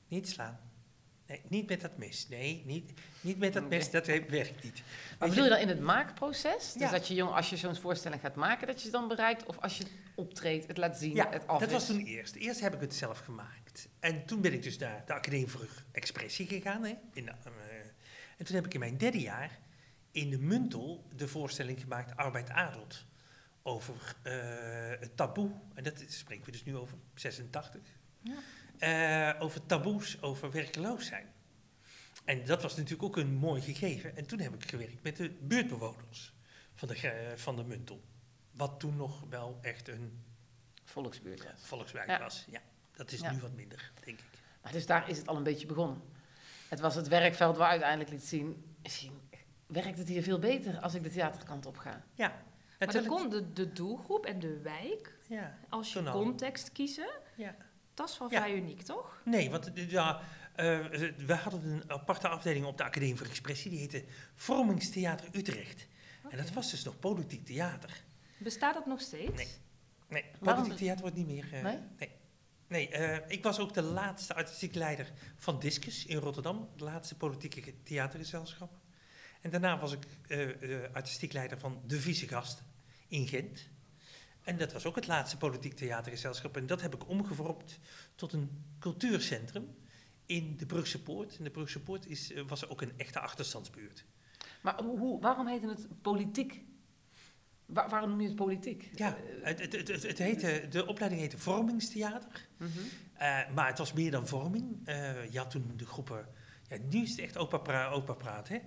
niet 0.08 0.28
slaan. 0.28 0.69
Nee, 1.30 1.42
niet 1.48 1.68
met 1.68 1.80
dat 1.80 1.96
mes. 1.96 2.28
Nee, 2.28 2.62
niet, 2.66 2.92
niet 3.20 3.38
met 3.38 3.52
dat 3.52 3.68
mes, 3.68 3.90
dat 3.90 4.06
werkt 4.06 4.62
niet. 4.64 4.82
Maar 5.18 5.28
bedoel 5.28 5.44
je 5.44 5.50
dan 5.50 5.58
in 5.58 5.68
het 5.68 5.80
maakproces? 5.80 6.72
Dus 6.72 6.82
Ja. 6.82 6.90
dat 6.90 7.08
je 7.08 7.14
jong, 7.14 7.34
als 7.34 7.50
je 7.50 7.56
zo'n 7.56 7.76
voorstelling 7.76 8.20
gaat 8.20 8.34
maken, 8.34 8.66
dat 8.66 8.78
je 8.80 8.84
ze 8.84 8.90
dan 8.90 9.08
bereikt? 9.08 9.46
Of 9.46 9.58
als 9.58 9.78
je 9.78 9.84
optreedt, 10.14 10.66
het 10.66 10.76
laat 10.76 10.98
zien, 10.98 11.14
Ja, 11.14 11.30
het 11.30 11.46
af 11.46 11.60
dat 11.60 11.70
was 11.70 11.86
toen 11.86 12.00
eerst. 12.04 12.34
Eerst 12.34 12.60
heb 12.60 12.74
ik 12.74 12.80
het 12.80 12.94
zelf 12.94 13.18
gemaakt. 13.18 13.88
En 14.00 14.24
toen 14.26 14.40
ben 14.40 14.52
ik 14.52 14.62
dus 14.62 14.78
naar 14.78 15.02
de 15.06 15.12
Academie 15.12 15.46
voor 15.46 15.68
Expressie 15.92 16.46
gegaan. 16.46 16.84
Hè, 16.84 16.94
in, 17.12 17.24
de, 17.24 17.30
eh, 17.30 17.50
en 18.36 18.44
toen 18.44 18.54
heb 18.54 18.66
ik 18.66 18.74
in 18.74 18.80
mijn 18.80 18.98
derde 18.98 19.20
jaar 19.20 19.58
in 20.10 20.30
de 20.30 20.38
Muntel 20.38 21.04
de 21.16 21.28
voorstelling 21.28 21.80
gemaakt 21.80 22.16
Arbeid 22.16 22.50
Adelt. 22.50 23.04
Over 23.62 24.16
eh, 24.22 24.32
het 25.00 25.16
taboe. 25.16 25.50
En 25.74 25.84
dat 25.84 26.04
spreken 26.08 26.44
we 26.44 26.50
dus 26.52 26.64
nu 26.64 26.76
over 26.76 26.96
86. 27.14 27.80
Eh, 28.80 29.30
over 29.38 29.66
taboes, 29.66 30.22
over 30.22 30.50
werkeloos 30.50 31.06
zijn. 31.06 31.32
En 32.24 32.44
dat 32.44 32.62
was 32.62 32.76
natuurlijk 32.76 33.02
ook 33.02 33.16
een 33.16 33.34
mooi 33.34 33.60
gegeven. 33.60 34.16
En 34.16 34.26
toen 34.26 34.38
heb 34.40 34.54
ik 34.54 34.68
gewerkt 34.70 35.02
met 35.02 35.16
de 35.16 35.28
buurtbewoners 35.40 36.34
van 36.74 36.88
de, 36.88 37.32
van 37.36 37.56
de 37.56 37.64
Muntel. 37.64 38.02
Wat 38.50 38.80
toen 38.80 38.96
nog 38.96 39.24
wel 39.28 39.58
echt 39.62 39.88
een 39.88 40.22
Volksbuurt 40.84 41.44
was. 41.44 41.66
volkswijk 41.66 42.08
Ja. 42.08 42.18
was. 42.18 42.44
Ja, 42.50 42.60
dat 42.92 43.12
is 43.12 43.20
Ja. 43.20 43.32
nu 43.32 43.40
wat 43.40 43.52
minder, 43.52 43.92
denk 44.04 44.18
ik. 44.18 44.24
Maar 44.62 44.72
dus 44.72 44.86
daar 44.86 45.08
is 45.08 45.18
het 45.18 45.28
al 45.28 45.36
een 45.36 45.42
beetje 45.42 45.66
begonnen. 45.66 46.02
Het 46.68 46.80
was 46.80 46.94
het 46.94 47.08
werkveld 47.08 47.56
waar 47.56 47.68
uiteindelijk 47.70 48.10
liet 48.10 48.24
zien... 48.24 48.74
Misschien 48.82 49.20
werkt 49.66 49.98
het 49.98 50.08
hier 50.08 50.22
veel 50.22 50.38
beter 50.38 50.80
als 50.80 50.94
ik 50.94 51.02
de 51.02 51.10
theaterkant 51.10 51.66
op 51.66 51.76
ga. 51.76 52.04
Ja, 52.14 52.28
Maar 52.78 52.88
dan 52.92 52.96
het- 52.96 53.06
kon 53.06 53.28
de, 53.30 53.52
de 53.52 53.72
doelgroep 53.72 54.26
en 54.26 54.38
de 54.38 54.60
wijk, 54.60 55.18
ja, 55.28 55.58
als 55.68 55.92
je 55.92 56.00
al. 56.02 56.12
context 56.22 56.72
kiezen, 56.72 57.10
ja. 57.36 57.56
Dat 58.00 58.10
is 58.10 58.18
wel 58.18 58.30
Ja. 58.30 58.40
vrij 58.40 58.54
uniek, 58.56 58.82
toch? 58.82 59.20
Nee, 59.24 59.50
want 59.50 59.72
eh, 59.72 59.90
ja, 59.90 60.20
eh, 60.54 60.78
we 61.26 61.34
hadden 61.34 61.64
een 61.64 61.90
aparte 61.90 62.28
afdeling 62.28 62.64
op 62.66 62.76
de 62.76 62.84
Academie 62.84 63.16
voor 63.16 63.26
Expressie. 63.26 63.70
Die 63.70 63.78
heette 63.80 64.04
Vormingstheater 64.34 65.28
Utrecht. 65.32 65.86
En 66.30 66.36
dat 66.36 66.50
was 66.52 66.70
dus 66.70 66.84
nog 66.84 66.98
politiek 66.98 67.46
theater. 67.46 68.02
Bestaat 68.38 68.74
dat 68.74 68.86
nog 68.86 69.00
steeds? 69.00 69.36
Nee. 69.36 69.48
Nee, 70.08 70.24
Waarom- 70.40 70.62
politiek 70.62 70.78
theater 70.84 71.00
wordt 71.02 71.16
niet 71.16 71.26
meer... 71.26 71.46
eh, 71.52 71.62
Nee? 71.62 71.78
Nee. 71.98 72.10
Nee, 72.68 72.88
eh, 72.88 73.18
ik 73.36 73.42
was 73.42 73.58
ook 73.58 73.74
de 73.74 73.82
laatste 73.82 74.34
artistiek 74.34 74.74
leider 74.74 75.12
van 75.36 75.58
Discus 75.58 76.06
in 76.06 76.16
Rotterdam. 76.16 76.68
Het 76.72 76.80
laatste 76.80 77.16
politieke 77.16 77.62
ge- 77.62 77.74
theatergezelschap. 77.82 78.72
En 79.40 79.50
daarna 79.50 79.78
was 79.78 79.92
ik 79.92 80.06
eh, 80.28 80.62
eh, 80.84 80.94
artistiek 80.94 81.32
leider 81.32 81.58
van 81.58 81.82
De 81.86 82.00
Vieze 82.00 82.28
Gast 82.28 82.62
in 83.08 83.26
Gent. 83.28 83.68
En 84.42 84.58
dat 84.58 84.72
was 84.72 84.84
ook 84.86 84.94
het 84.94 85.06
laatste 85.06 85.36
politiek 85.36 85.74
theatergezelschap. 85.74 86.56
En 86.56 86.66
dat 86.66 86.80
heb 86.80 86.94
ik 86.94 87.08
omgevormd 87.08 87.78
tot 88.14 88.32
een 88.32 88.64
cultuurcentrum 88.78 89.74
in 90.26 90.56
de 90.56 90.66
Brugse 90.66 91.02
Poort. 91.02 91.36
En 91.38 91.44
de 91.44 91.50
Brugse 91.50 91.80
Poort 91.82 92.06
is, 92.06 92.32
eh, 92.32 92.42
was 92.46 92.68
ook 92.68 92.80
een 92.82 92.92
echte 92.96 93.20
achterstandsbuurt. 93.20 94.04
Maar 94.60 94.82
hoe, 94.82 95.20
waarom 95.20 95.46
heette 95.46 95.68
het 95.68 95.86
politiek? 96.02 96.62
Wa- 97.66 97.88
waarom 97.88 98.10
noem 98.10 98.20
je 98.20 98.26
het 98.26 98.36
politiek? 98.36 98.90
Ja, 98.94 99.16
het, 99.42 99.60
het, 99.60 99.72
het, 99.88 100.02
het, 100.02 100.18
heette, 100.18 100.66
de 100.70 100.86
opleiding 100.86 101.22
heette 101.22 101.38
Vormingstheater. 101.38 102.48
mhm. 102.56 102.68
Eh, 103.14 103.38
maar 103.54 103.66
het 103.66 103.78
was 103.78 103.92
meer 103.92 104.10
dan 104.10 104.26
vorming. 104.28 104.80
Eh, 104.84 105.30
je 105.32 105.38
had 105.38 105.50
toen 105.50 105.72
de 105.76 105.86
groepen. 105.86 106.26
Ja, 106.68 106.76
nu 106.90 107.02
is 107.02 107.10
het 107.10 107.18
echt 107.18 107.36
opa, 107.36 107.58
pra, 107.58 107.88
opa 107.90 108.12
praat. 108.12 108.48
Hè? 108.48 108.58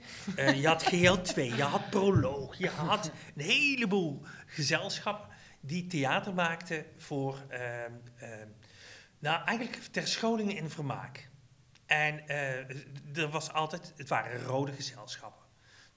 Je 0.51 0.67
had 0.67 0.83
GL2, 0.93 1.35
je 1.55 1.63
had 1.63 1.89
Proloog, 1.89 2.57
je 2.57 2.69
had 2.69 3.11
een 3.35 3.43
heleboel 3.43 4.21
gezelschappen 4.45 5.32
die 5.65 5.87
theater 5.87 6.33
maakten 6.33 6.85
voor. 6.97 7.43
ehm, 7.49 7.91
ehm, 8.15 8.47
nou, 9.19 9.45
eigenlijk 9.45 9.83
ter 9.91 10.07
scholing 10.07 10.57
en 10.57 10.69
vermaak. 10.69 11.29
En 11.85 12.27
eh, 12.27 13.17
er 13.17 13.29
was 13.29 13.51
altijd. 13.51 13.93
Het 13.97 14.09
waren 14.09 14.41
rode 14.43 14.71
gezelschappen. 14.71 15.41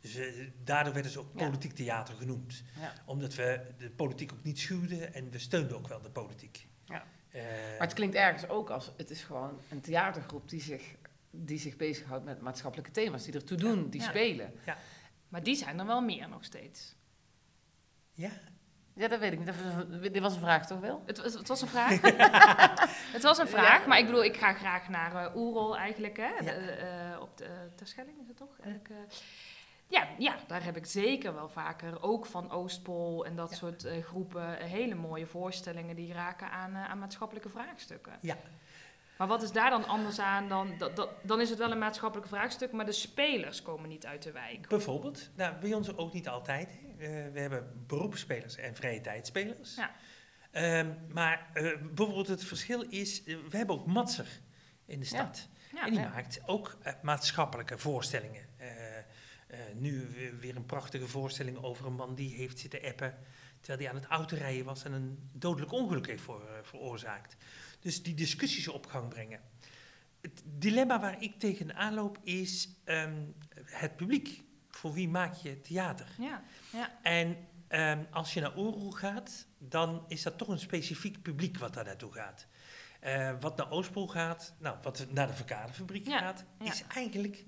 Dus 0.00 0.14
eh, 0.16 0.48
daardoor 0.64 0.92
werden 0.92 1.10
ze 1.12 1.18
ook 1.18 1.30
Ja. 1.38 1.44
politiek 1.46 1.72
theater 1.72 2.14
genoemd. 2.14 2.62
Ja. 2.80 2.92
Omdat 3.06 3.34
we 3.34 3.60
de 3.78 3.90
politiek 3.90 4.32
ook 4.32 4.42
niet 4.42 4.58
schuwden 4.58 5.14
en 5.14 5.30
we 5.30 5.38
steunden 5.38 5.76
ook 5.76 5.88
wel 5.88 6.00
de 6.02 6.10
politiek. 6.10 6.66
Ja. 6.84 7.04
Eh, 7.30 7.42
Maar 7.78 7.86
het 7.86 7.92
klinkt 7.92 8.14
ergens 8.16 8.48
ook 8.48 8.70
als... 8.70 8.92
Het 8.96 9.10
is 9.10 9.22
gewoon 9.22 9.60
een 9.70 9.80
theatergroep 9.80 10.48
die 10.48 10.60
zich, 10.62 10.82
die 11.30 11.58
zich 11.58 11.76
bezighoudt 11.76 12.24
met 12.24 12.40
maatschappelijke 12.40 12.90
thema's. 12.92 13.24
Die 13.24 13.34
ertoe 13.34 13.56
doen, 13.56 13.90
die 13.90 14.00
Ja. 14.00 14.08
spelen. 14.08 14.52
Maar 15.28 15.42
die 15.42 15.54
zijn 15.56 15.78
er 15.78 15.86
wel 15.86 16.00
meer 16.00 16.28
nog 16.28 16.44
steeds. 16.44 16.94
ja, 18.12 18.30
Ja, 18.98 19.08
dat 19.08 19.18
weet 19.18 19.32
ik 19.32 19.38
niet. 19.38 19.46
Dat 19.46 19.56
was- 19.88 20.00
Dit 20.00 20.18
was 20.18 20.34
een 20.34 20.40
vraag 20.40 20.66
toch 20.66 20.80
wel? 20.80 21.02
Het, 21.06 21.22
was- 21.22 21.34
het 21.34 21.48
was 21.48 21.60
een 21.60 21.68
vraag. 21.68 22.00
het 23.16 23.22
was 23.22 23.38
een 23.38 23.48
vraag, 23.48 23.80
Ja. 23.80 23.86
maar 23.86 23.98
ik 23.98 24.06
bedoel, 24.06 24.24
ik 24.24 24.36
ga 24.36 24.52
graag 24.52 24.88
naar 24.88 25.14
eh 25.26 25.36
Oerol 25.36 25.76
eigenlijk, 25.76 26.16
hè? 26.16 26.26
Ja. 26.28 26.40
De, 26.40 26.50
eh, 26.50 27.20
op 27.20 27.36
de 27.38 27.44
uh, 27.44 27.50
Terschelling 27.74 28.18
is 28.20 28.28
het 28.28 28.36
toch? 28.36 28.56
Elke, 28.62 28.94
ja, 29.88 30.06
ja, 30.18 30.34
daar 30.46 30.64
heb 30.64 30.76
ik 30.76 30.86
zeker 30.86 31.34
wel 31.34 31.48
vaker, 31.48 32.02
ook 32.02 32.26
van 32.26 32.50
Oostpol 32.50 33.24
en 33.26 33.36
dat 33.36 33.50
Ja. 33.50 33.56
soort 33.56 33.84
eh, 33.84 34.02
groepen, 34.04 34.58
eh, 34.58 34.66
hele 34.66 34.94
mooie 34.94 35.26
voorstellingen 35.26 35.96
die 35.96 36.12
raken 36.12 36.50
aan, 36.50 36.74
eh, 36.74 36.90
aan 36.90 36.98
maatschappelijke 36.98 37.48
vraagstukken. 37.48 38.12
Ja. 38.20 38.36
Maar 39.18 39.26
wat 39.28 39.42
is 39.42 39.52
daar 39.52 39.70
dan 39.70 39.86
anders 39.86 40.18
aan 40.18 40.48
dan, 40.48 40.74
dat, 40.78 40.96
dat, 40.96 41.08
dan 41.22 41.40
is 41.40 41.50
het 41.50 41.58
wel 41.58 41.70
een 41.70 41.78
maatschappelijk 41.78 42.28
vraagstuk, 42.28 42.72
maar 42.72 42.84
de 42.86 42.92
spelers 42.92 43.62
komen 43.62 43.88
niet 43.88 44.06
uit 44.06 44.22
de 44.22 44.32
wijk. 44.32 44.68
bijvoorbeeld. 44.68 45.28
Nou, 45.34 45.54
bij 45.60 45.74
ons 45.74 45.96
ook 45.96 46.12
niet 46.12 46.28
altijd. 46.28 46.70
Eh, 46.98 47.08
we 47.32 47.40
hebben 47.40 47.84
beroepsspelers 47.86 48.56
en 48.56 48.74
vrije 48.74 49.00
tijdspelers. 49.00 49.74
Ja. 49.74 49.94
Ehm, 50.50 50.92
maar 51.08 51.50
eh, 51.52 51.62
bijvoorbeeld 51.82 52.28
het 52.28 52.44
verschil 52.44 52.82
is, 52.82 53.24
eh, 53.24 53.36
we 53.50 53.56
hebben 53.56 53.76
ook 53.76 53.86
Matser 53.86 54.40
in 54.86 55.00
de 55.00 55.06
stad. 55.06 55.48
Ja, 55.74 55.84
en 55.84 55.90
die 55.90 56.00
ja. 56.00 56.08
maakt 56.08 56.40
ook 56.46 56.78
maatschappelijke 57.02 57.78
voorstellingen. 57.78 58.44
Nu 59.74 60.06
weer- 60.40 60.56
een 60.56 60.66
prachtige 60.66 61.08
voorstelling 61.08 61.56
over 61.56 61.86
een 61.86 61.94
man 61.94 62.14
die 62.14 62.34
heeft 62.34 62.58
zitten 62.58 62.82
appen... 62.82 63.18
terwijl 63.60 63.78
hij 63.78 63.88
aan 63.88 64.02
het 64.02 64.10
autorijden 64.10 64.64
was 64.64 64.84
en 64.84 64.92
een 64.92 65.30
dodelijk 65.32 65.72
ongeluk 65.72 66.06
heeft 66.06 66.22
voor, 66.22 66.60
veroorzaakt. 66.62 67.36
Dus 67.80 68.02
die 68.02 68.14
discussies 68.14 68.68
op 68.68 68.86
gang 68.86 69.08
brengen. 69.08 69.40
Het 70.20 70.42
dilemma 70.44 71.00
waar 71.00 71.22
ik 71.22 71.38
tegenaan 71.38 71.94
loop 71.94 72.18
is 72.22 72.68
ehm, 72.84 73.24
het 73.64 73.96
publiek. 73.96 74.45
Voor 74.86 74.94
wie 74.94 75.08
maak 75.08 75.34
je 75.34 75.60
theater? 75.60 76.06
ja, 76.18 76.42
ja. 76.72 76.98
En 77.02 77.36
ehm, 77.68 78.04
als 78.10 78.34
je 78.34 78.40
naar 78.40 78.56
Oerol 78.58 78.90
gaat, 78.90 79.46
dan 79.58 80.04
is 80.08 80.22
dat 80.22 80.38
toch 80.38 80.48
een 80.48 80.58
specifiek 80.58 81.22
publiek 81.22 81.58
wat 81.58 81.74
daar 81.74 81.84
naartoe 81.84 82.12
gaat. 82.12 82.46
Eh, 83.00 83.34
wat 83.40 83.56
naar 83.56 83.70
Oostpool 83.70 84.06
gaat, 84.06 84.54
nou, 84.58 84.76
wat 84.82 85.06
naar 85.10 85.26
de 85.26 85.32
verkadefabriek 85.32 86.06
Ja, 86.06 86.18
gaat, 86.18 86.44
ja. 86.60 86.72
is 86.72 86.82
eigenlijk, 86.94 87.44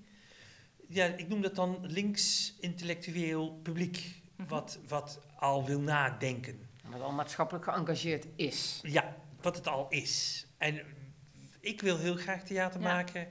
ja, 0.88 1.04
ik 1.04 1.28
noem 1.28 1.42
dat 1.42 1.54
dan 1.54 1.78
links-intellectueel 1.86 3.52
publiek, 3.62 4.20
Mhm. 4.36 4.48
wat, 4.48 4.78
wat 4.88 5.20
al 5.36 5.64
wil 5.64 5.80
nadenken. 5.80 6.68
Wat 6.84 7.00
al 7.00 7.12
maatschappelijk 7.12 7.64
geëngageerd 7.64 8.26
is. 8.36 8.80
Ja, 8.82 9.16
wat 9.40 9.56
het 9.56 9.66
al 9.66 9.86
is. 9.88 10.46
En 10.58 10.80
ik 11.60 11.80
wil 11.80 11.98
heel 11.98 12.16
graag 12.16 12.42
theater 12.42 12.80
Ja. 12.80 12.86
maken. 12.86 13.28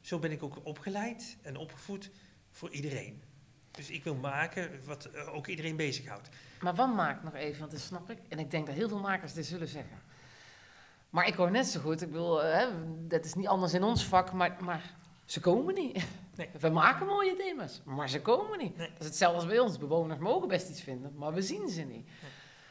Zo 0.00 0.18
ben 0.18 0.30
ik 0.32 0.42
ook 0.42 0.66
opgeleid 0.66 1.36
en 1.42 1.56
opgevoed 1.56 2.10
voor 2.50 2.70
iedereen. 2.70 3.22
Dus 3.70 3.90
ik 3.90 4.04
wil 4.04 4.14
maken 4.14 4.84
wat 4.84 5.04
eh, 5.04 5.34
ook 5.34 5.46
iedereen 5.46 5.76
bezighoudt. 5.76 6.28
Maar 6.60 6.74
wat 6.74 6.94
maakt 6.94 7.22
nog 7.22 7.34
even, 7.34 7.60
want 7.60 7.70
dat 7.70 7.80
snap 7.80 8.10
ik. 8.10 8.18
En 8.28 8.38
ik 8.38 8.50
denk 8.50 8.66
dat 8.66 8.74
heel 8.74 8.88
veel 8.88 9.00
makers 9.00 9.32
dit 9.32 9.46
zullen 9.46 9.68
zeggen. 9.68 9.98
Maar 11.10 11.26
ik 11.26 11.34
hoor 11.34 11.50
net 11.50 11.66
zo 11.66 11.80
goed, 11.80 12.02
ik 12.02 12.10
bedoel, 12.10 12.42
eh, 12.42 12.58
hè, 12.58 12.66
dat 13.08 13.24
is 13.24 13.34
niet 13.34 13.48
anders 13.48 13.74
in 13.74 13.82
ons 13.82 14.04
vak, 14.04 14.32
maar, 14.32 14.56
maar 14.60 14.94
ze 15.24 15.40
komen 15.40 15.74
niet. 15.74 16.06
Nee. 16.36 16.48
We 16.60 16.68
maken 16.68 17.06
mooie 17.06 17.36
thema's, 17.36 17.80
maar 17.84 18.08
ze 18.08 18.22
komen 18.22 18.58
niet. 18.58 18.76
Nee. 18.76 18.88
Dat 18.88 19.00
is 19.00 19.06
hetzelfde 19.06 19.38
als 19.38 19.46
bij 19.46 19.58
ons. 19.58 19.78
Bewoners 19.78 20.18
mogen 20.18 20.48
best 20.48 20.68
iets 20.68 20.82
vinden, 20.82 21.12
maar 21.16 21.34
we 21.34 21.42
zien 21.42 21.68
ze 21.68 21.82
niet. 21.82 22.08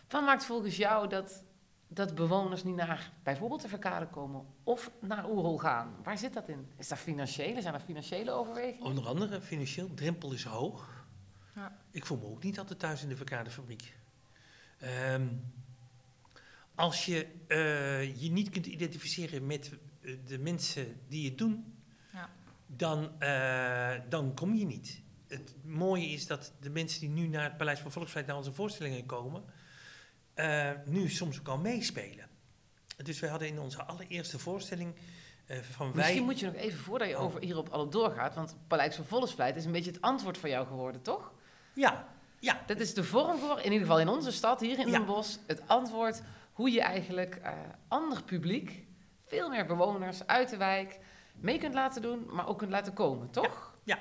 Wat 0.09 0.25
maakt 0.25 0.45
volgens 0.45 0.77
jou 0.77 1.07
dat, 1.07 1.43
dat 1.91 2.15
bewoners 2.15 2.63
niet 2.63 2.75
naar 2.75 3.11
bijvoorbeeld 3.23 3.61
de 3.61 3.67
verkade 3.67 4.07
komen 4.07 4.45
of 4.63 4.91
naar 4.99 5.29
Oerol 5.29 5.57
gaan? 5.57 5.95
Waar 6.03 6.17
zit 6.17 6.33
dat 6.33 6.49
in? 6.49 6.67
Is 6.77 6.87
dat 6.87 6.97
financiële? 6.97 7.61
Zijn 7.61 7.73
er 7.73 7.79
financiële 7.79 8.31
overwegingen? 8.31 8.85
Onder 8.85 9.07
andere 9.07 9.41
financieel, 9.41 9.93
drempel 9.93 10.33
is 10.33 10.43
hoog. 10.43 11.05
Ja. 11.55 11.77
Ik 11.91 12.05
voel 12.05 12.17
me 12.17 12.25
ook 12.25 12.43
niet 12.43 12.59
altijd 12.59 12.79
thuis 12.79 13.03
in 13.03 13.09
de 13.09 13.15
verkadefabriek. 13.15 13.95
Ehm 14.79 15.27
als 16.79 17.05
je 17.05 17.27
eh, 17.47 18.21
je 18.21 18.31
niet 18.31 18.49
kunt 18.49 18.65
identificeren 18.65 19.45
met 19.45 19.71
eh, 20.01 20.15
de 20.25 20.37
mensen 20.37 20.99
die 21.07 21.29
het 21.29 21.37
doen, 21.37 21.73
Ja. 22.13 22.29
dan, 22.65 23.21
eh, 23.21 23.91
dan 24.09 24.33
kom 24.33 24.53
je 24.53 24.65
niet. 24.65 25.01
Het 25.27 25.55
mooie 25.63 26.05
is 26.05 26.27
dat 26.27 26.53
de 26.59 26.69
mensen 26.69 26.99
die 26.99 27.09
nu 27.09 27.27
naar 27.27 27.43
het 27.43 27.57
Paleis 27.57 27.79
van 27.79 27.91
Volksvrijheid 27.91 28.27
naar 28.33 28.43
onze 28.43 28.55
voorstellingen 28.57 29.05
komen, 29.05 29.43
eh, 30.39 30.71
nu 30.85 31.09
soms 31.09 31.39
ook 31.39 31.47
al 31.47 31.57
meespelen. 31.57 32.27
Dus 32.97 33.19
we 33.19 33.27
hadden 33.27 33.47
in 33.47 33.59
onze 33.59 33.83
allereerste 33.83 34.39
voorstelling 34.39 34.95
eh, 35.45 35.57
van 35.57 35.87
wij... 35.87 35.95
Misschien 35.95 36.23
moet 36.23 36.39
je 36.39 36.45
nog 36.45 36.55
even, 36.55 36.79
voordat 36.79 37.07
je 37.07 37.17
Oh. 37.17 37.23
over 37.23 37.41
hierop 37.41 37.69
alle 37.69 37.89
doorgaat, 37.89 38.35
want 38.35 38.55
Paleis 38.67 38.95
van 38.95 39.05
Volksvlijt 39.05 39.55
is 39.55 39.65
een 39.65 39.71
beetje 39.71 39.91
het 39.91 40.01
antwoord 40.01 40.37
voor 40.37 40.49
jou 40.49 40.67
geworden, 40.67 41.01
toch? 41.01 41.31
Ja, 41.73 42.07
ja, 42.39 42.61
Dat 42.65 42.79
is 42.79 42.93
de 42.93 43.03
vorm 43.03 43.37
voor, 43.39 43.57
in 43.57 43.63
ieder 43.63 43.79
geval 43.79 43.99
in 43.99 44.07
onze 44.07 44.31
stad, 44.31 44.59
hier 44.59 44.79
in 44.79 44.87
Ja. 44.87 44.91
Den 44.97 45.05
Bosch, 45.05 45.37
het 45.47 45.61
antwoord 45.67 46.21
hoe 46.53 46.71
je 46.71 46.81
eigenlijk 46.81 47.35
eh, 47.35 47.53
ander 47.87 48.23
publiek, 48.23 48.83
veel 49.25 49.49
meer 49.49 49.65
bewoners 49.65 50.27
uit 50.27 50.49
de 50.49 50.57
wijk, 50.57 50.99
mee 51.35 51.57
kunt 51.57 51.73
laten 51.73 52.01
doen, 52.01 52.25
maar 52.31 52.47
ook 52.47 52.57
kunt 52.57 52.71
laten 52.71 52.93
komen, 52.93 53.29
toch? 53.29 53.77
Ja, 53.83 53.99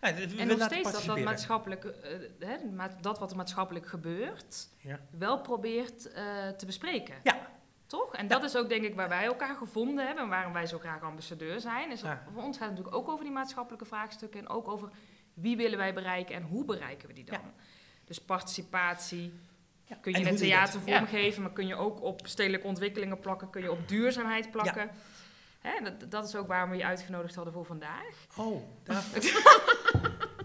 we 0.00 0.36
En 0.38 0.46
nog 0.46 0.62
steeds 0.62 0.92
dat 0.92 1.04
dat 1.04 1.18
maatschappelijk, 1.18 1.84
eh, 1.84 2.10
hè, 2.38 2.56
dat 3.00 3.18
wat 3.18 3.30
er 3.30 3.36
maatschappelijk 3.36 3.86
gebeurt, 3.86 4.68
Ja. 4.78 5.00
wel 5.10 5.40
probeert 5.40 6.12
eh, 6.12 6.48
te 6.48 6.66
bespreken. 6.66 7.14
Ja. 7.22 7.54
Toch? 7.86 8.14
En 8.14 8.26
dat 8.26 8.42
is 8.42 8.56
ook 8.56 8.68
denk 8.68 8.84
ik 8.84 8.94
waar 8.94 9.08
wij 9.08 9.24
elkaar 9.24 9.56
gevonden 9.56 10.06
hebben 10.06 10.24
en 10.24 10.30
waarom 10.30 10.52
wij 10.52 10.66
zo 10.66 10.78
graag 10.78 11.02
ambassadeur 11.02 11.60
zijn. 11.60 11.90
Is 11.90 12.00
dat 12.00 12.10
Ja. 12.10 12.22
Voor 12.32 12.42
ons 12.42 12.56
gaat 12.56 12.66
het 12.68 12.76
natuurlijk 12.78 12.96
ook 12.96 13.08
over 13.12 13.24
die 13.24 13.32
maatschappelijke 13.34 13.84
vraagstukken 13.84 14.40
en 14.40 14.48
ook 14.48 14.68
over 14.68 14.88
wie 15.34 15.56
willen 15.56 15.78
wij 15.78 15.94
bereiken 15.94 16.34
en 16.34 16.42
hoe 16.42 16.64
bereiken 16.64 17.08
we 17.08 17.14
die 17.14 17.24
dan. 17.24 17.40
Dus 18.04 18.18
participatie, 18.20 19.32
Ja. 19.84 19.96
kun 20.00 20.12
En 20.12 20.20
je 20.20 20.26
in 20.26 20.32
hoe 20.32 20.32
het 20.32 20.38
theater 20.48 20.80
Ja. 20.86 20.98
vormgeven, 20.98 21.42
maar 21.42 21.52
kun 21.52 21.66
je 21.66 21.74
ook 21.76 22.02
op 22.02 22.20
stedelijke 22.26 22.66
ontwikkelingen 22.66 23.18
plakken, 23.18 23.50
kun 23.50 23.62
je 23.62 23.70
op 23.70 23.88
duurzaamheid 23.88 24.50
plakken. 24.50 24.90
Hè, 25.66 25.84
dat, 25.84 26.10
dat 26.10 26.26
is 26.28 26.34
ook 26.36 26.46
waarom 26.46 26.70
we 26.70 26.76
je 26.76 26.84
uitgenodigd 26.84 27.34
hadden 27.34 27.52
voor 27.52 27.64
vandaag. 27.64 28.04
Oh, 28.36 28.62
daar, 28.84 29.02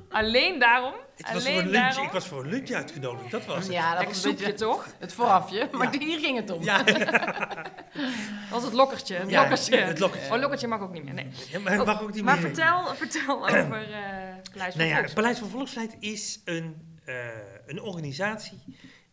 Alleen 0.09 0.59
daarom. 0.59 0.93
het 1.15 1.33
was 1.33 1.43
voor 1.43 1.51
alleen 1.51 1.57
een 1.57 1.69
lunch, 1.69 1.83
daarom. 1.83 2.05
ik 2.05 2.11
was 2.11 2.27
voor 2.27 2.43
een 2.43 2.49
lunch 2.49 2.69
uitgenodigd, 2.71 3.31
dat 3.31 3.45
was 3.45 3.55
het. 3.63 3.73
Ja, 3.73 3.81
dat 3.89 3.97
Lekker 3.99 4.07
was 4.07 4.23
een 4.23 4.29
soepje 4.29 4.45
beetje 4.45 4.65
toch? 4.65 4.87
het 4.99 5.13
voorafje, 5.13 5.69
maar 5.71 5.93
Ja. 5.93 5.99
hier 5.99 6.19
ging 6.19 6.37
het 6.37 6.49
om. 6.49 6.63
Ja, 6.63 6.83
Dat 6.83 8.49
was 8.49 8.63
het 8.63 8.73
lokkertje. 8.73 9.15
Het 9.15 9.29
Ja, 9.29 9.39
lokkertje. 9.39 9.75
het 9.77 9.99
lokkertje. 9.99 10.33
Oh, 10.33 10.39
lokkertje 10.39 10.67
mag 10.67 10.79
ook 10.81 10.91
niet 10.93 11.03
meer. 11.03 11.13
Nee. 11.13 11.27
ja, 11.49 11.59
maar 11.59 11.73
het 11.77 11.85
mag 11.85 12.01
ook 12.01 12.13
niet 12.13 12.23
Maar 12.23 12.35
meer. 12.39 12.45
vertel, 12.45 12.95
vertel 12.95 13.37
over 13.47 13.91
eh 13.93 14.35
Paleis 14.51 14.75
van 14.75 14.85
Nou 14.87 15.03
ja. 15.03 15.13
Paleis 15.13 15.37
van 15.39 15.49
Volksvrijheid 15.49 15.97
is 15.99 16.41
een, 16.45 16.97
eh, 17.05 17.15
een 17.65 17.81
organisatie 17.81 18.63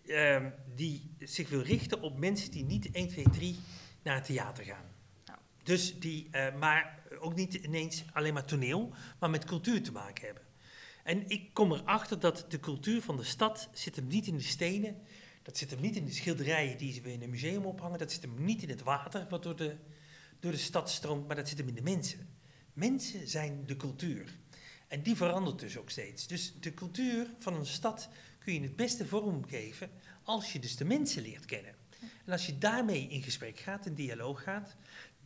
ehm, 0.07 0.51
die 0.75 1.15
zich 1.19 1.49
wil 1.49 1.63
richten 1.63 2.01
op 2.03 2.19
mensen 2.19 2.51
die 2.51 2.65
niet 2.65 2.89
1, 2.93 3.09
2, 3.09 3.25
3 3.33 3.59
naar 4.03 4.15
het 4.15 4.25
theater 4.25 4.65
gaan. 4.65 4.97
Dus 5.69 5.99
die, 5.99 6.29
eh, 6.31 6.55
maar 6.55 7.03
ook 7.21 7.35
niet 7.35 7.55
ineens 7.55 8.05
alleen 8.13 8.35
maar 8.35 8.45
toneel, 8.45 8.95
maar 9.19 9.31
met 9.31 9.45
cultuur 9.45 9.83
te 9.83 9.93
maken 9.93 10.25
hebben. 10.25 10.43
En 11.05 11.29
ik 11.29 11.55
kom 11.55 11.73
erachter 11.73 12.21
dat 12.21 12.45
de 12.49 12.61
cultuur 12.61 13.03
van 13.03 13.17
de 13.17 13.25
stad 13.25 13.69
zit 13.73 13.97
hem 13.97 14.07
niet 14.07 14.27
in 14.27 14.37
de 14.37 14.43
stenen, 14.43 14.97
dat 15.43 15.57
zit 15.57 15.71
hem 15.71 15.81
niet 15.81 15.97
in 15.97 16.05
de 16.05 16.13
schilderijen 16.13 16.79
die 16.79 17.03
we 17.03 17.13
in 17.13 17.23
een 17.23 17.31
museum 17.31 17.65
ophangen, 17.65 17.99
dat 17.99 18.13
zit 18.13 18.23
hem 18.23 18.45
niet 18.45 18.63
in 18.63 18.69
het 18.69 18.83
water 18.83 19.27
wat 19.29 19.43
door 19.43 19.57
de, 19.57 19.77
door 20.41 20.53
de 20.53 20.59
stad 20.59 20.91
stroomt, 20.91 21.27
maar 21.27 21.37
dat 21.37 21.49
zit 21.49 21.59
hem 21.59 21.69
in 21.69 21.75
de 21.75 21.83
mensen. 21.83 22.29
Mensen 22.73 23.29
zijn 23.29 23.67
de 23.67 23.77
cultuur. 23.77 24.39
En 24.87 25.03
die 25.03 25.17
verandert 25.17 25.59
dus 25.59 25.77
ook 25.77 25.91
steeds. 25.91 26.27
Dus 26.27 26.55
de 26.61 26.75
cultuur 26.75 27.31
van 27.39 27.55
een 27.55 27.67
stad 27.67 28.09
kun 28.39 28.55
je 28.55 28.61
het 28.61 28.77
beste 28.77 29.07
vormgeven 29.07 29.91
als 30.23 30.53
je 30.53 30.59
dus 30.59 30.77
de 30.77 30.85
mensen 30.85 31.23
leert 31.23 31.45
kennen. 31.45 31.75
En 32.25 32.33
als 32.33 32.47
je 32.47 32.59
daarmee 32.59 33.09
in 33.09 33.23
gesprek 33.23 33.59
gaat, 33.59 33.87
in 33.87 33.95
dialoog 33.95 34.43
gaat, 34.43 34.77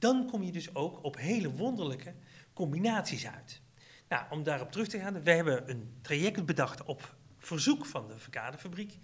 dan 0.03 0.27
kom 0.31 0.43
je 0.43 0.53
dus 0.53 0.75
ook 0.75 1.05
op 1.05 1.17
hele 1.17 1.53
wonderlijke 1.53 2.15
combinaties 2.53 3.27
uit. 3.27 3.61
Nou, 4.09 4.25
om 4.31 4.43
daarop 4.43 4.73
terug 4.73 4.89
te 4.89 4.99
gaan, 4.99 5.23
we 5.23 5.31
hebben 5.31 5.71
een 5.71 5.99
traject 6.01 6.45
bedacht 6.45 6.85
op 6.85 7.17
verzoek 7.39 7.87
van 7.87 8.09
de 8.09 8.19
Verkadefabriek. 8.19 8.99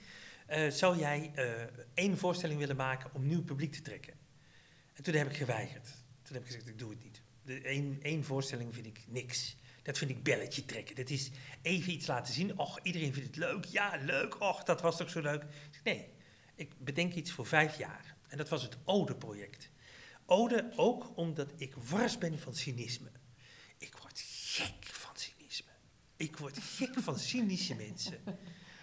Eh, 0.46 0.70
zou 0.70 0.98
jij 0.98 1.32
eh, 1.34 1.52
één 1.94 2.18
voorstelling 2.18 2.58
willen 2.58 2.76
maken 2.76 3.10
om 3.14 3.26
nieuw 3.26 3.42
publiek 3.42 3.72
te 3.72 3.82
trekken? 3.82 4.14
En 4.94 5.02
toen 5.02 5.14
heb 5.14 5.30
ik 5.30 5.36
geweigerd. 5.36 5.84
Toen 6.22 6.34
heb 6.34 6.42
ik 6.42 6.46
gezegd, 6.46 6.68
ik 6.68 6.78
doe 6.78 6.90
het 6.90 7.02
niet. 7.02 7.22
Één 8.02 8.24
voorstelling 8.24 8.74
vind 8.74 8.86
ik 8.86 9.04
niks. 9.06 9.56
Dat 9.82 9.98
vind 9.98 10.10
ik 10.10 10.22
belletje 10.22 10.64
trekken. 10.64 10.96
Dat 10.96 11.10
is 11.10 11.30
even 11.62 11.92
iets 11.92 12.06
laten 12.06 12.34
zien. 12.34 12.58
Och, 12.58 12.78
iedereen 12.82 13.12
vindt 13.12 13.28
het 13.28 13.36
leuk. 13.36 13.64
Ja, 13.64 13.98
leuk. 14.04 14.40
Och, 14.40 14.62
dat 14.62 14.80
was 14.80 14.96
toch 14.96 15.10
zo 15.10 15.20
leuk. 15.20 15.44
Nee, 15.84 16.08
ik 16.54 16.72
bedenk 16.78 17.14
iets 17.14 17.30
voor 17.30 17.46
vijf 17.46 17.78
jaar. 17.78 18.16
En 18.28 18.36
dat 18.36 18.48
was 18.48 18.62
het 18.62 18.76
Ode-project. 18.84 19.70
Ode 20.30 20.72
ook 20.76 21.16
omdat 21.16 21.52
ik 21.56 21.74
wars 21.74 22.18
ben 22.18 22.38
van 22.38 22.54
cynisme. 22.54 23.10
Ik 23.78 23.96
word 24.00 24.20
gek 24.26 24.84
van 24.84 25.16
cynisme. 25.16 25.70
Ik 26.16 26.36
word 26.36 26.58
gek 26.58 26.94
van 26.98 27.18
cynische 27.18 27.74
mensen. 27.86 28.20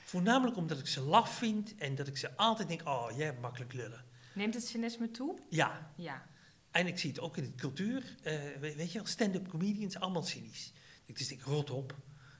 Voornamelijk 0.05 0.57
omdat 0.57 0.79
ik 0.79 0.87
ze 0.87 1.01
laf 1.01 1.37
vind 1.37 1.75
en 1.75 1.95
dat 1.95 2.07
ik 2.07 2.17
ze 2.17 2.37
altijd 2.37 2.67
denk, 2.67 2.87
oh, 2.87 3.07
jij 3.15 3.25
hebt 3.25 3.41
makkelijk 3.41 3.73
lullen. 3.73 4.05
Neemt 4.33 4.53
het 4.53 4.65
cynisme 4.67 5.11
toe? 5.11 5.37
Ja, 5.49 5.93
Ja. 5.95 6.27
en 6.71 6.87
ik 6.87 6.99
zie 6.99 7.09
het 7.09 7.19
ook 7.19 7.37
in 7.37 7.43
de 7.43 7.55
cultuur. 7.55 8.15
eh, 8.23 8.33
we- 8.59 8.75
weet 8.75 8.91
je 8.91 8.97
wel, 8.97 9.07
stand-up 9.07 9.47
comedians, 9.47 9.99
allemaal 9.99 10.23
cynisch. 10.23 10.71
Ik 11.05 11.17
dus 11.17 11.27
denk, 11.27 11.41
rot 11.41 11.69
op. 11.69 11.95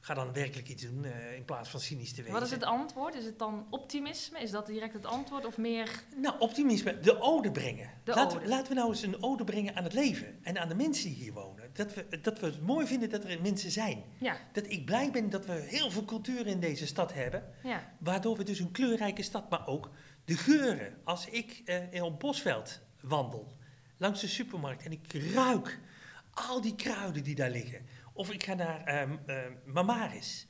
Ga 0.06 0.14
dan 0.14 0.34
werkelijk 0.34 0.70
iets 0.70 0.84
doen 0.84 1.06
eh, 1.06 1.36
in 1.36 1.46
plaats 1.46 1.70
van 1.70 1.80
cynisch 1.80 2.10
te 2.14 2.16
wezen. 2.22 2.34
Wat 2.34 2.44
is 2.44 2.52
het 2.52 2.64
antwoord? 2.64 3.16
Is 3.16 3.26
het 3.26 3.40
dan 3.40 3.68
optimisme? 3.70 4.40
Is 4.40 4.52
dat 4.52 4.66
direct 4.66 4.94
het 4.94 5.06
antwoord? 5.06 5.46
Of 5.46 5.58
meer... 5.58 5.90
Nou, 6.16 6.40
optimisme, 6.40 7.00
de 7.00 7.22
ode 7.22 7.52
brengen. 7.52 7.90
De 8.04 8.14
Laten, 8.14 8.38
ode. 8.38 8.48
laten 8.48 8.68
we 8.68 8.74
nou 8.74 8.90
eens 8.90 9.02
een 9.02 9.24
ode 9.24 9.44
brengen 9.44 9.76
aan 9.76 9.84
het 9.84 9.94
leven 9.94 10.40
en 10.44 10.58
aan 10.60 10.68
de 10.68 10.76
mensen 10.76 11.10
die 11.10 11.16
hier 11.18 11.34
wonen. 11.34 11.70
Dat 11.74 11.94
we, 11.94 12.20
dat 12.22 12.40
we 12.40 12.46
het 12.46 12.62
mooi 12.62 12.88
vinden 12.88 13.10
dat 13.10 13.24
er 13.24 13.42
mensen 13.42 13.72
zijn. 13.72 14.04
Ja, 14.20 14.38
Dat 14.54 14.66
ik 14.70 14.86
blij 14.86 15.12
ben 15.12 15.30
dat 15.30 15.46
we 15.46 15.54
heel 15.54 15.92
veel 15.92 16.06
cultuur 16.06 16.48
in 16.48 16.60
deze 16.60 16.88
stad 16.88 17.14
hebben. 17.14 17.44
ja. 17.64 17.94
Waardoor 18.00 18.38
we 18.38 18.44
dus 18.44 18.60
een 18.60 18.72
kleurrijke 18.72 19.24
stad, 19.24 19.50
maar 19.50 19.68
ook 19.68 19.90
de 20.26 20.38
geuren. 20.38 20.98
Als 21.04 21.26
ik 21.28 21.62
eh, 21.66 21.94
in 21.94 22.02
op 22.02 22.20
Bosveld 22.20 22.80
wandel, 23.02 23.56
langs 23.98 24.22
de 24.22 24.28
supermarkt 24.28 24.84
en 24.84 24.92
ik 24.92 25.14
ruik 25.34 25.80
al 26.34 26.62
die 26.62 26.76
kruiden 26.76 27.24
die 27.24 27.36
daar 27.36 27.50
liggen. 27.50 27.86
Of 28.16 28.32
ik 28.32 28.44
ga 28.44 28.54
naar 28.54 28.84
ehm, 28.84 29.52
Mamaris. 29.66 30.48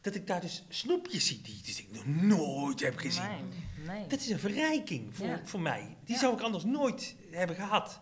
Dat 0.00 0.14
ik 0.14 0.26
daar 0.26 0.40
dus 0.40 0.64
snoepjes 0.68 1.26
zie 1.26 1.40
die, 1.40 1.62
die 1.62 1.76
ik 1.76 1.88
nog 1.92 2.06
nooit 2.06 2.80
heb 2.80 2.96
gezien. 2.98 3.22
Nee, 3.28 3.96
nee. 3.98 4.06
Dat 4.06 4.20
is 4.20 4.28
een 4.28 4.38
verrijking 4.38 5.16
voor, 5.16 5.26
Ja. 5.26 5.40
voor 5.44 5.60
mij. 5.60 5.96
Die 6.04 6.14
Ja. 6.14 6.20
zou 6.20 6.34
ik 6.34 6.40
anders 6.40 6.64
nooit 6.64 7.16
hebben 7.30 7.56
gehad. 7.56 8.00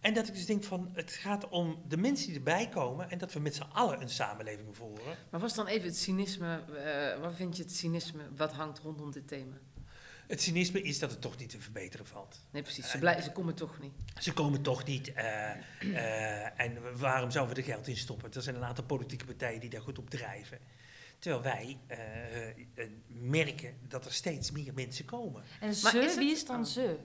En 0.00 0.14
dat 0.14 0.28
ik 0.28 0.34
dus 0.34 0.46
denk 0.46 0.64
van, 0.64 0.90
het 0.92 1.12
gaat 1.12 1.48
om 1.48 1.82
de 1.88 1.96
mensen 1.96 2.26
die 2.26 2.36
erbij 2.36 2.68
komen 2.68 3.10
en 3.10 3.18
dat 3.18 3.32
we 3.32 3.40
met 3.40 3.54
z'n 3.54 3.62
allen 3.72 4.00
een 4.00 4.08
samenleving 4.08 4.76
voeren. 4.76 5.16
Maar 5.30 5.40
was 5.40 5.54
dan 5.54 5.66
even 5.66 5.86
het 5.88 5.96
cynisme, 5.96 6.64
eh, 6.74 7.20
wat 7.20 7.34
vind 7.36 7.56
je 7.56 7.62
het 7.62 7.72
cynisme, 7.74 8.22
wat 8.36 8.52
hangt 8.52 8.78
rondom 8.78 9.10
dit 9.12 9.28
thema? 9.28 9.56
Het 10.28 10.42
cynisme 10.42 10.82
is 10.82 10.98
dat 10.98 11.10
het 11.10 11.20
toch 11.20 11.38
niet 11.38 11.48
te 11.48 11.60
verbeteren 11.60 12.06
valt. 12.06 12.40
Nee, 12.50 12.62
precies, 12.62 12.90
ze, 12.90 12.98
blij, 12.98 13.20
ze 13.20 13.32
komen 13.32 13.54
toch 13.54 13.78
niet. 13.80 13.92
Ze 14.18 14.32
komen 14.32 14.62
toch 14.62 14.84
niet. 14.84 15.12
eh, 15.12 15.50
eh, 15.80 16.60
en 16.60 16.98
waarom 16.98 17.30
zouden 17.30 17.54
we 17.54 17.60
er 17.62 17.66
geld 17.68 17.88
in 17.88 17.96
stoppen? 17.96 18.32
Er 18.32 18.42
zijn 18.42 18.56
een 18.56 18.64
aantal 18.64 18.84
politieke 18.84 19.24
partijen 19.24 19.60
die 19.60 19.70
daar 19.70 19.80
goed 19.80 19.98
op 19.98 20.10
drijven. 20.10 20.58
Terwijl 21.18 21.42
wij 21.42 21.78
eh, 21.86 22.86
merken 23.08 23.74
dat 23.88 24.04
er 24.04 24.12
steeds 24.12 24.50
meer 24.50 24.74
mensen 24.74 25.04
komen. 25.04 25.42
En 25.60 25.66
Maar 25.66 25.74
ze, 25.92 25.98
is 25.98 26.04
het- 26.10 26.16
wie 26.18 26.30
is 26.32 26.44
dan 26.46 26.60
oh. 26.60 26.66
ze? 26.66 26.96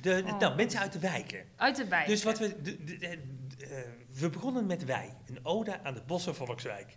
De, 0.00 0.22
Oh. 0.26 0.38
nou, 0.38 0.56
mensen 0.56 0.80
uit 0.80 0.92
de 0.92 0.98
wijken. 0.98 1.44
Uit 1.56 1.76
de 1.76 1.86
wijk. 1.88 2.06
Dus 2.06 2.22
wat 2.22 2.38
we, 2.38 2.62
de, 2.62 2.84
de- 2.84 2.98
de- 2.98 3.18
de- 3.56 3.86
we 4.12 4.30
begonnen 4.30 4.66
met 4.66 4.84
wij, 4.84 5.14
een 5.26 5.44
ode 5.44 5.82
aan 5.82 5.94
de 5.94 6.02
Bosse 6.06 6.34
Volkswijk. 6.34 6.96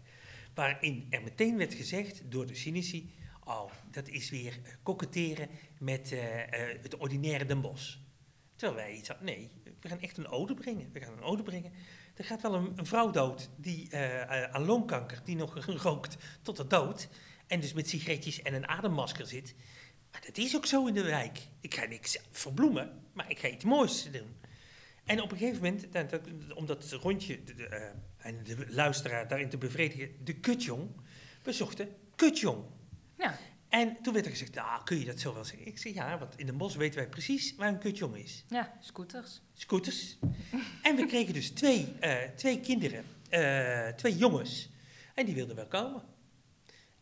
Waarin 0.54 1.08
er 1.10 1.22
meteen 1.24 1.58
werd 1.58 1.74
gezegd 1.74 2.22
door 2.32 2.46
de 2.46 2.56
cynici, 2.56 3.14
oh, 3.44 3.72
dat 3.92 4.08
is 4.08 4.30
weer 4.30 4.60
eh, 4.64 4.72
koketteren 4.84 5.50
met 5.80 6.12
eh, 6.12 6.42
eh, 6.72 6.82
het 6.82 6.98
ordinaire 6.98 7.46
Den. 7.46 7.62
Terwijl 8.56 8.80
wij 8.88 8.96
iets 8.96 9.08
hadden, 9.08 9.26
nee, 9.26 9.52
we 9.80 9.88
gaan 9.90 10.00
echt 10.00 10.18
een 10.18 10.28
ode 10.28 10.54
brengen. 10.54 10.90
We 10.94 11.00
gaan 11.00 11.14
een 11.14 11.22
ode 11.24 11.44
brengen. 11.44 11.72
Er 12.16 12.24
gaat 12.24 12.42
wel 12.42 12.54
een, 12.56 12.72
een 12.76 12.86
vrouw 12.86 13.12
dood 13.12 13.50
die, 13.58 13.96
aan 14.52 14.66
longkanker, 14.66 15.22
die 15.24 15.36
nog 15.36 15.66
rookt 15.84 16.18
tot 16.42 16.58
de 16.58 16.68
dood. 16.68 17.10
En 17.48 17.60
dus 17.60 17.74
met 17.74 17.90
sigaretjes 17.90 18.42
en 18.42 18.54
een 18.54 18.68
ademmasker 18.68 19.26
zit. 19.28 19.56
Maar 20.12 20.22
dat 20.26 20.38
is 20.38 20.56
ook 20.56 20.66
zo 20.66 20.86
in 20.88 20.94
de 20.94 21.04
wijk. 21.04 21.40
Ik 21.60 21.74
ga 21.74 21.86
niks 21.86 22.20
verbloemen, 22.32 23.04
maar 23.14 23.30
ik 23.32 23.40
ga 23.40 23.48
iets 23.48 23.64
moois 23.66 24.12
doen. 24.12 24.36
En 25.06 25.22
op 25.22 25.32
een 25.32 25.38
gegeven 25.38 25.62
moment, 25.64 25.94
dat, 25.94 26.10
dat- 26.10 26.54
om 26.54 26.66
dat 26.66 26.92
rondje 26.92 27.44
de- 27.44 27.92
en 28.18 28.44
de 28.44 28.66
luisteraar 28.70 29.28
daarin 29.28 29.50
te 29.50 29.58
bevredigen, 29.58 30.12
de 30.24 30.34
kutjong, 30.34 30.90
we 31.44 31.52
zochten 31.54 31.96
kutjong. 32.16 32.64
Ja. 33.18 33.38
En 33.70 33.98
toen 34.02 34.14
werd 34.14 34.26
er 34.26 34.32
gezegd, 34.32 34.54
nou, 34.56 34.84
kun 34.84 35.00
je 35.00 35.06
dat 35.06 35.20
zo 35.20 35.34
wel 35.34 35.44
zeggen? 35.44 35.68
Ik 35.68 35.78
zei, 35.78 35.94
ja, 35.94 36.18
want 36.18 36.38
in 36.38 36.46
Den 36.46 36.58
Bosch 36.58 36.76
weten 36.78 37.00
wij 37.00 37.10
precies 37.10 37.56
waar 37.56 37.68
een 37.68 37.80
kutjong 37.80 38.16
is. 38.16 38.44
Ja, 38.48 38.74
scooters. 38.80 39.42
Scooters. 39.54 40.18
en 40.84 40.96
we 40.96 41.06
kregen 41.06 41.34
dus 41.34 41.50
twee, 41.50 41.94
eh, 42.00 42.16
twee 42.36 42.60
kinderen, 42.60 43.04
eh, 43.30 43.88
twee 43.88 44.18
jongens, 44.18 44.70
en 45.14 45.26
die 45.26 45.36
wilden 45.36 45.56
wel 45.56 45.68
komen. 45.68 46.04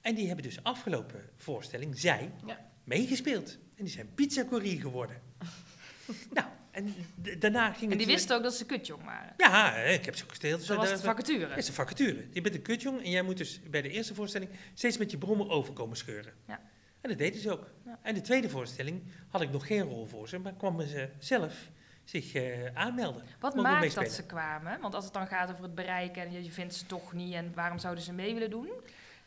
En 0.02 0.16
die 0.16 0.28
hebben 0.28 0.44
dus 0.46 0.64
afgelopen 0.64 1.30
voorstelling, 1.36 2.00
zij, 2.00 2.32
Ja. 2.46 2.70
meegespeeld. 2.84 3.58
En 3.76 3.84
die 3.84 3.94
zijn 3.94 4.14
pizzacourier 4.14 4.82
geworden. 4.82 5.22
nou, 6.34 6.48
en 6.78 6.96
daarna 7.40 7.74
ging 7.74 7.92
En 7.92 7.98
die 7.98 8.08
wisten 8.08 8.36
ook 8.36 8.44
dat 8.44 8.54
ze 8.54 8.66
kutjong 8.66 9.04
waren. 9.04 9.34
Ja, 9.38 9.76
ik 9.76 10.06
heb 10.06 10.16
ze 10.16 10.24
ook 10.24 10.30
gesteeld. 10.30 10.64
Zo 10.64 10.76
was 10.76 10.90
de 10.90 10.98
vacature. 10.98 11.48
Het 11.48 11.58
is 11.58 11.68
een 11.68 11.74
vacature. 11.74 12.26
Je 12.32 12.42
bent 12.42 12.56
een 12.56 12.62
kutjong 12.62 13.04
en 13.04 13.10
jij 13.10 13.22
moet 13.22 13.38
dus 13.38 13.60
bij 13.70 13.82
de 13.82 13.90
eerste 13.90 14.16
voorstelling 14.16 14.52
steeds 14.74 14.98
met 14.98 15.12
je 15.12 15.18
brommer 15.18 15.50
overkomen 15.50 15.98
scheuren. 15.98 16.34
Ja. 16.48 16.60
En 17.02 17.10
dat 17.10 17.18
deden 17.18 17.42
ze 17.42 17.52
ook. 17.52 17.72
Ja. 17.86 18.00
En 18.02 18.14
de 18.14 18.22
tweede 18.22 18.50
voorstelling 18.50 19.04
had 19.30 19.42
ik 19.42 19.52
nog 19.52 19.68
geen 19.68 19.82
rol 19.82 20.06
voor 20.06 20.30
ze, 20.30 20.38
maar 20.38 20.54
kwamen 20.54 20.88
ze 20.88 21.10
zelf 21.20 21.70
zich 22.04 22.34
eh, 22.34 22.66
aanmelden. 22.74 23.24
Wat 23.40 23.56
Mogen 23.56 23.72
maakt 23.72 23.96
dat 23.96 24.12
ze 24.12 24.26
kwamen? 24.26 24.82
Want 24.82 24.94
als 24.94 25.04
het 25.04 25.14
dan 25.14 25.28
gaat 25.28 25.52
over 25.52 25.64
het 25.64 25.76
bereiken 25.76 26.22
en 26.22 26.32
je, 26.32 26.44
je 26.44 26.52
vindt 26.52 26.76
ze 26.76 26.86
toch 26.86 27.14
niet 27.14 27.34
en 27.34 27.52
waarom 27.56 27.80
zouden 27.80 28.04
ze 28.04 28.14
mee 28.14 28.34
willen 28.34 28.50
doen? 28.50 28.70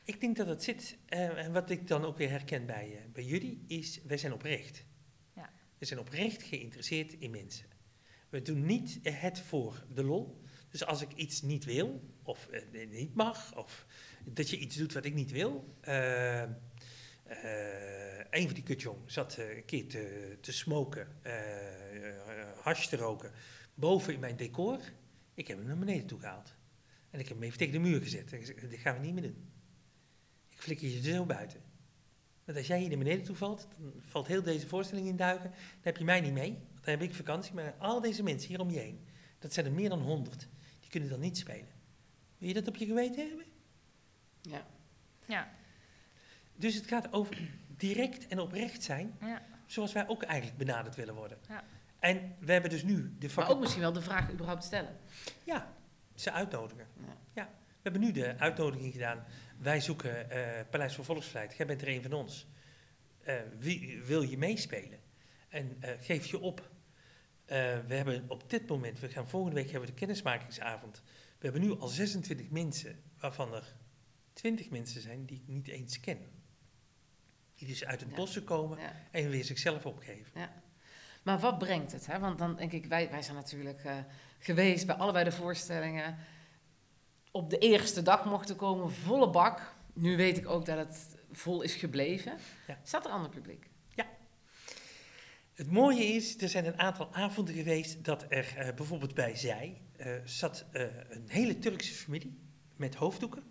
Ik 0.05 0.21
denk 0.21 0.37
dat 0.37 0.47
het 0.47 0.63
zit, 0.63 0.97
eh, 1.09 1.45
en 1.45 1.53
wat 1.53 1.71
ik 1.71 1.89
dan 1.89 2.05
ook 2.05 2.17
weer 2.17 2.31
herken 2.31 2.67
bij, 2.67 2.91
eh, 2.93 3.13
bij 3.13 3.25
jullie, 3.25 3.65
is 3.67 4.01
wij 4.07 4.17
zijn 4.17 4.33
oprecht. 4.33 4.85
We 5.81 5.87
zijn 5.87 6.01
oprecht 6.01 6.43
geïnteresseerd 6.43 7.13
in 7.13 7.31
mensen. 7.31 7.67
We 8.29 8.43
doen 8.43 8.67
niet 8.67 8.99
het 9.03 9.41
voor 9.41 9.85
de 9.95 10.05
lol. 10.05 10.43
Dus 10.71 10.85
als 10.85 11.03
ik 11.03 11.13
iets 11.15 11.43
niet 11.43 11.65
wil, 11.65 12.15
of 12.23 12.49
eh, 12.49 12.89
niet 12.91 13.15
mag, 13.15 13.57
of 13.57 13.87
dat 14.25 14.51
je 14.51 14.59
iets 14.59 14.77
doet 14.77 14.93
wat 14.93 15.05
ik 15.05 15.15
niet 15.15 15.31
wil. 15.31 15.77
eh, 15.81 16.43
een 18.31 18.45
van 18.45 18.55
die 18.55 18.63
kutjong 18.63 18.99
zat 19.07 19.37
een 19.37 19.65
keer 19.65 19.89
te, 19.89 20.37
te 20.41 20.53
smoken, 20.53 21.09
hash 22.63 22.87
te 22.87 22.97
roken, 22.97 23.33
boven 23.75 24.15
in 24.15 24.21
mijn 24.21 24.37
decor. 24.37 24.81
Ik 25.35 25.49
heb 25.49 25.59
hem 25.59 25.67
naar 25.67 25.79
beneden 25.79 26.07
toe 26.07 26.21
gehaald. 26.21 26.55
En 27.11 27.21
ik 27.21 27.29
heb 27.29 27.37
hem 27.37 27.47
even 27.47 27.59
tegen 27.59 27.73
de 27.73 27.89
muur 27.89 28.01
gezet. 28.01 28.33
En 28.33 28.41
ik 28.41 28.71
dit 28.71 28.81
gaan 28.81 28.95
we 28.95 29.01
niet 29.01 29.15
meer 29.15 29.23
doen. 29.23 29.51
Ik 30.49 30.63
flikker 30.63 30.89
je 30.89 30.97
er 30.97 31.17
zo 31.17 31.25
buiten. 31.25 31.70
Want 32.51 32.63
als 32.63 32.71
jij 32.71 32.81
hier 32.81 32.89
naar 32.89 32.99
beneden 32.99 33.25
toe 33.25 33.37
valt, 33.37 33.69
dan 33.79 33.93
valt 33.99 34.27
heel 34.27 34.43
deze 34.43 34.67
voorstelling 34.69 35.07
in 35.07 35.17
duiken. 35.17 35.51
Dan 35.51 35.81
heb 35.81 35.97
je 35.97 36.05
mij 36.05 36.21
niet 36.21 36.33
mee, 36.33 36.51
want 36.51 36.85
dan 36.85 36.95
heb 36.95 37.03
ik 37.03 37.15
vakantie. 37.15 37.55
Maar 37.55 37.75
al 37.79 38.01
deze 38.01 38.23
mensen 38.23 38.49
hier 38.49 38.61
om 38.61 38.71
je 38.71 38.79
heen, 38.79 39.07
dat 39.39 39.53
zijn 39.53 39.67
er 39.67 39.73
meer 39.73 39.89
dan 39.89 40.01
honderd, 40.01 40.49
die 40.81 40.91
kunnen 40.91 41.09
dan 41.09 41.21
niet 41.21 41.39
spelen. 41.39 41.69
Wil 42.39 42.49
je 42.49 42.55
dat 42.55 42.69
op 42.69 42.77
je 42.77 42.87
geweten 42.87 43.29
hebben? 43.29 43.45
Ja. 44.41 44.67
Ja, 45.27 45.51
Dus 46.55 46.75
het 46.75 46.87
gaat 46.87 47.13
over 47.13 47.51
direct 47.67 48.27
en 48.27 48.39
oprecht 48.39 48.83
zijn, 48.83 49.17
ja. 49.21 49.43
zoals 49.67 49.93
wij 49.93 50.09
ook 50.09 50.23
eigenlijk 50.23 50.59
benaderd 50.59 50.95
willen 50.95 51.15
worden. 51.15 51.39
Ja. 51.49 51.65
En 51.99 52.37
we 52.39 52.53
hebben 52.53 52.71
dus 52.71 52.83
nu 52.83 53.15
de 53.19 53.31
Maar 53.37 53.51
ook 53.51 53.61
misschien 53.61 53.83
wel 53.83 53.93
de 53.93 54.03
vraag 54.03 54.31
überhaupt 54.33 54.65
stellen. 54.65 54.97
Ja, 55.45 55.75
ze 56.15 56.33
uitnodigen. 56.33 56.87
Ja. 57.07 57.17
Ja. 57.33 57.51
We 57.83 57.91
hebben 57.91 58.01
nu 58.01 58.13
de 58.13 58.39
uitnodiging 58.39 58.93
gedaan. 58.93 59.25
Wij 59.59 59.81
zoeken 59.81 60.31
eh, 60.31 60.65
Paleis 60.71 60.95
voor 60.95 61.05
Volksvlijt. 61.05 61.57
Jij 61.57 61.67
bent 61.67 61.83
er 61.83 61.89
een 61.89 62.03
van 62.03 62.13
ons. 62.13 62.47
Eh, 63.21 63.35
wie 63.59 64.03
wil 64.03 64.23
je 64.23 64.39
meespelen? 64.39 64.99
En 65.49 65.77
eh, 65.81 65.91
geef 66.01 66.27
je 66.27 66.39
op. 66.41 66.69
We 67.47 67.95
hebben 67.95 68.25
op 68.29 68.51
dit 68.51 68.69
moment, 68.69 69.01
we 69.01 69.09
gaan 69.09 69.29
volgende 69.29 69.57
week 69.57 69.71
hebben 69.71 69.89
we 69.89 69.95
de 69.95 69.99
kennismakingsavond. 69.99 71.03
We 71.39 71.45
hebben 71.49 71.61
nu 71.63 71.79
al 71.79 71.89
26 71.89 72.51
mensen, 72.51 73.03
waarvan 73.19 73.55
er 73.55 73.77
20 74.33 74.71
mensen 74.71 75.01
zijn 75.01 75.25
die 75.25 75.37
ik 75.37 75.47
niet 75.47 75.69
eens 75.69 76.01
ken. 76.01 76.19
Die 77.55 77.69
dus 77.69 77.85
uit 77.85 78.01
het 78.01 78.11
Ja. 78.11 78.17
bossen 78.17 78.45
komen 78.45 78.79
Ja. 78.79 78.93
en 79.11 79.31
weer 79.31 79.45
zichzelf 79.45 79.87
opgeven. 79.87 80.33
Maar 81.23 81.39
wat 81.39 81.59
brengt 81.59 81.93
het? 81.93 82.07
Hè? 82.07 82.19
Want 82.19 82.39
dan 82.39 82.57
denk 82.57 82.73
ik, 82.73 82.87
wij, 82.87 83.11
wij 83.11 83.23
zijn 83.23 83.37
natuurlijk 83.37 83.83
geweest 84.39 84.87
bij 84.87 84.97
allebei 84.97 85.25
de 85.25 85.33
voorstellingen. 85.33 86.17
Op 87.31 87.51
de 87.51 87.59
eerste 87.59 88.03
dag 88.03 88.25
mochten 88.25 88.57
komen, 88.57 88.91
volle 88.91 89.31
bak. 89.31 89.75
Nu 89.93 90.17
weet 90.17 90.39
ik 90.39 90.49
ook 90.49 90.67
dat 90.67 90.79
het 90.79 91.17
vol 91.33 91.63
is 91.63 91.75
gebleven. 91.75 92.39
Ja. 92.67 92.79
Staat 92.83 93.05
er 93.05 93.11
ander 93.11 93.31
publiek? 93.31 93.71
Het 95.61 95.71
mooie 95.71 96.05
is, 96.05 96.43
er 96.43 96.49
zijn 96.49 96.67
een 96.67 96.79
aantal 96.79 97.09
avonden 97.13 97.55
geweest 97.55 98.05
dat 98.05 98.27
er 98.29 98.57
eh, 98.57 98.75
bijvoorbeeld 98.75 99.15
bij 99.15 99.37
zij 99.37 99.81
eh, 99.97 100.13
zat 100.25 100.65
eh, 100.73 100.83
een 101.09 101.25
hele 101.29 101.59
Turkse 101.59 101.95
familie 101.95 102.39
met 102.77 102.95
hoofddoeken. 102.95 103.43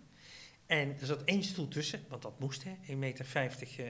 En 0.66 0.96
er 1.00 1.06
zat 1.06 1.24
één 1.24 1.42
stoel 1.42 1.68
tussen, 1.68 2.04
want 2.08 2.22
dat 2.22 2.40
moest, 2.40 2.64
hè, 2.64 2.74
1,50 2.86 2.96
meter 2.96 3.26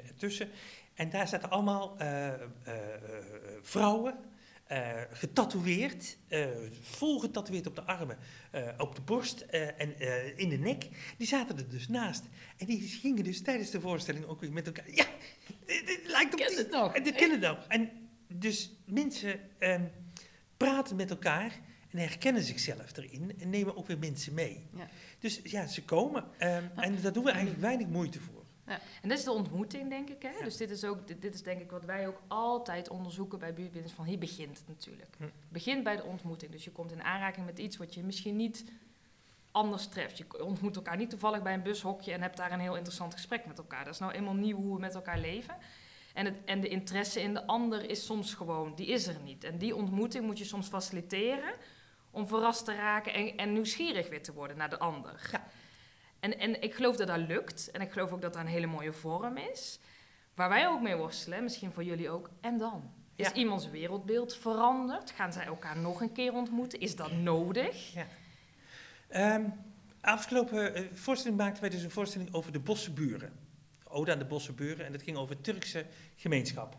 ertussen. 0.06 0.48
En 0.94 1.10
daar 1.10 1.28
zaten 1.28 1.50
allemaal 1.50 1.96
vrouwen, 3.62 4.18
eh, 4.70 5.00
getatoeëerd, 5.12 6.16
eh, 6.28 6.46
vol 6.80 7.18
getatoeëerd 7.20 7.66
op 7.66 7.74
de 7.74 7.82
armen, 7.82 8.18
eh, 8.50 8.68
op 8.78 8.94
de 8.94 9.00
borst 9.02 9.40
en 9.40 9.98
in 10.38 10.48
de 10.48 10.56
nek. 10.58 10.86
Die 11.16 11.26
zaten 11.26 11.56
er 11.58 11.68
dus 11.68 11.88
naast. 11.88 12.24
En 12.56 12.66
die 12.66 12.80
gingen 12.80 13.24
dus 13.24 13.42
tijdens 13.42 13.70
de 13.70 13.80
voorstelling 13.80 14.24
ook 14.26 14.40
weer 14.40 14.52
met 14.52 14.66
elkaar. 14.66 14.90
Ja, 14.94 15.06
dit, 15.66 15.86
dit 15.86 16.00
lijkt 16.06 16.32
op 16.32 16.38
Ken 16.40 16.48
die- 16.48 16.56
het 16.58 16.70
nog? 16.70 16.94
en 16.94 17.02
dit 17.02 17.14
kennen 17.14 17.40
nog. 17.40 17.64
En 17.68 17.90
dus 18.28 18.70
mensen 18.84 19.40
ehm, 19.58 19.84
praten 20.56 20.96
met 20.96 21.10
elkaar 21.10 21.58
en 21.90 21.98
herkennen 21.98 22.42
zichzelf 22.42 22.96
erin 22.96 23.34
en 23.40 23.50
nemen 23.50 23.76
ook 23.76 23.86
weer 23.86 23.98
mensen 23.98 24.34
mee. 24.34 24.66
Ja. 24.76 24.88
Dus 25.18 25.40
ja, 25.44 25.66
ze 25.66 25.82
komen. 25.84 26.24
ehm, 26.38 26.64
en 26.76 27.00
daar 27.02 27.12
doen 27.12 27.24
we 27.24 27.30
eigenlijk 27.30 27.60
weinig 27.60 27.86
moeite 27.86 28.20
voor. 28.20 28.39
En 29.02 29.08
dit 29.08 29.18
is 29.18 29.24
de 29.24 29.32
ontmoeting, 29.32 29.88
denk 29.88 30.08
ik. 30.08 30.22
Hè? 30.22 30.30
Ja. 30.30 30.44
Dus 30.44 30.56
dit 30.56 30.70
is, 30.70 30.84
ook, 30.84 31.06
dit, 31.06 31.22
dit 31.22 31.34
is 31.34 31.42
denk 31.42 31.60
ik 31.60 31.70
wat 31.70 31.84
wij 31.84 32.08
ook 32.08 32.20
altijd 32.28 32.88
onderzoeken 32.88 33.38
bij 33.38 33.54
buurtbinders. 33.54 33.94
Van 33.94 34.04
hier 34.04 34.18
begint 34.18 34.58
het 34.58 34.68
natuurlijk. 34.68 35.14
Hm. 35.16 35.22
Het 35.22 35.32
begint 35.48 35.84
bij 35.84 35.96
de 35.96 36.04
ontmoeting. 36.04 36.52
Dus 36.52 36.64
je 36.64 36.70
komt 36.70 36.92
in 36.92 37.02
aanraking 37.02 37.46
met 37.46 37.58
iets 37.58 37.76
wat 37.76 37.94
je 37.94 38.02
misschien 38.02 38.36
niet 38.36 38.64
anders 39.50 39.86
treft. 39.86 40.18
Je 40.18 40.44
ontmoet 40.44 40.76
elkaar 40.76 40.96
niet 40.96 41.10
toevallig 41.10 41.42
bij 41.42 41.54
een 41.54 41.62
bushokje 41.62 42.12
en 42.12 42.22
hebt 42.22 42.36
daar 42.36 42.52
een 42.52 42.60
heel 42.60 42.76
interessant 42.76 43.14
gesprek 43.14 43.46
met 43.46 43.58
elkaar. 43.58 43.84
Dat 43.84 43.94
is 43.94 44.00
nou 44.00 44.12
eenmaal 44.12 44.34
nieuw 44.34 44.56
hoe 44.56 44.74
we 44.74 44.80
met 44.80 44.94
elkaar 44.94 45.18
leven. 45.18 45.56
En, 46.14 46.24
het, 46.24 46.36
en 46.44 46.60
de 46.60 46.68
interesse 46.68 47.20
in 47.20 47.34
de 47.34 47.46
ander 47.46 47.90
is 47.90 48.04
soms 48.04 48.34
gewoon, 48.34 48.74
die 48.74 48.86
is 48.86 49.06
er 49.06 49.20
niet. 49.24 49.44
En 49.44 49.58
die 49.58 49.76
ontmoeting 49.76 50.24
moet 50.24 50.38
je 50.38 50.44
soms 50.44 50.68
faciliteren 50.68 51.54
om 52.10 52.26
verrast 52.26 52.64
te 52.64 52.74
raken 52.74 53.14
en, 53.14 53.36
en 53.36 53.52
nieuwsgierig 53.52 54.08
weer 54.08 54.22
te 54.22 54.32
worden 54.32 54.56
naar 54.56 54.70
de 54.70 54.78
ander. 54.78 55.28
Ja. 55.32 55.46
En, 56.20 56.38
en 56.38 56.62
ik 56.62 56.74
geloof 56.74 56.96
dat 56.96 57.06
dat 57.06 57.18
lukt. 57.18 57.70
En 57.70 57.80
ik 57.80 57.92
geloof 57.92 58.12
ook 58.12 58.20
dat 58.20 58.32
dat 58.32 58.42
een 58.42 58.48
hele 58.48 58.66
mooie 58.66 58.92
vorm 58.92 59.36
is. 59.36 59.78
Waar 60.34 60.48
wij 60.48 60.68
ook 60.68 60.80
mee 60.80 60.96
worstelen, 60.96 61.42
misschien 61.42 61.72
voor 61.72 61.84
jullie 61.84 62.10
ook. 62.10 62.30
En 62.40 62.58
dan? 62.58 62.92
Is 63.16 63.26
Ja. 63.26 63.32
iemands 63.34 63.68
wereldbeeld 63.70 64.36
veranderd? 64.36 65.10
Gaan 65.10 65.32
zij 65.32 65.44
elkaar 65.44 65.78
nog 65.78 66.00
een 66.00 66.12
keer 66.12 66.32
ontmoeten? 66.32 66.80
Is 66.80 66.96
dat 66.96 67.12
nodig? 67.12 67.92
Ehm, 69.08 69.44
afgelopen 70.00 70.74
eh, 70.74 70.84
voorstelling 70.92 71.38
maakten 71.38 71.60
wij 71.60 71.70
dus 71.70 71.82
een 71.82 71.90
voorstelling 71.90 72.34
over 72.34 72.52
de 72.52 72.60
Bossenburen. 72.60 73.32
Ode 73.88 74.12
aan 74.12 74.18
de 74.18 74.24
Bossenburen. 74.24 74.86
En 74.86 74.92
dat 74.92 75.02
ging 75.02 75.16
over 75.16 75.40
Turkse 75.40 75.86
gemeenschap. 76.16 76.76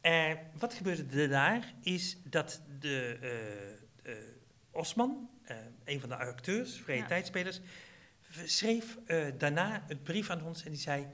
En 0.00 0.38
wat 0.58 0.74
gebeurde 0.74 1.22
er 1.22 1.28
daar 1.28 1.74
is 1.80 2.16
dat 2.24 2.62
de 2.78 3.18
eh, 4.02 4.12
eh, 4.12 4.18
Osman, 4.70 5.30
eh, 5.44 5.56
een 5.84 6.00
van 6.00 6.08
de 6.08 6.16
acteurs, 6.16 6.80
vrije 6.80 7.00
Ja. 7.00 7.06
tijdspelers, 7.06 7.60
schreef 8.44 8.98
eh, 9.06 9.26
daarna 9.38 9.84
een 9.88 10.02
brief 10.02 10.30
aan 10.30 10.42
ons 10.42 10.64
en 10.64 10.70
die 10.70 10.80
zei... 10.80 11.06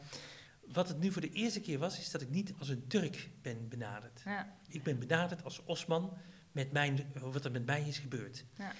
Wat 0.72 0.88
het 0.88 0.98
nu 0.98 1.12
voor 1.12 1.20
de 1.20 1.32
eerste 1.32 1.60
keer 1.60 1.78
was, 1.78 1.98
is 1.98 2.10
dat 2.10 2.20
ik 2.20 2.30
niet 2.30 2.52
als 2.58 2.68
een 2.68 2.86
Turk 2.86 3.28
ben 3.42 3.68
benaderd. 3.68 4.20
Ja. 4.24 4.56
Ik 4.68 4.82
ben 4.82 4.98
benaderd 4.98 5.44
als 5.44 5.64
Osman 5.64 6.18
met 6.52 6.72
mijn, 6.72 7.12
wat 7.20 7.44
er 7.44 7.50
met 7.50 7.66
mij 7.66 7.82
is 7.82 7.98
gebeurd. 7.98 8.44
Ja. 8.58 8.72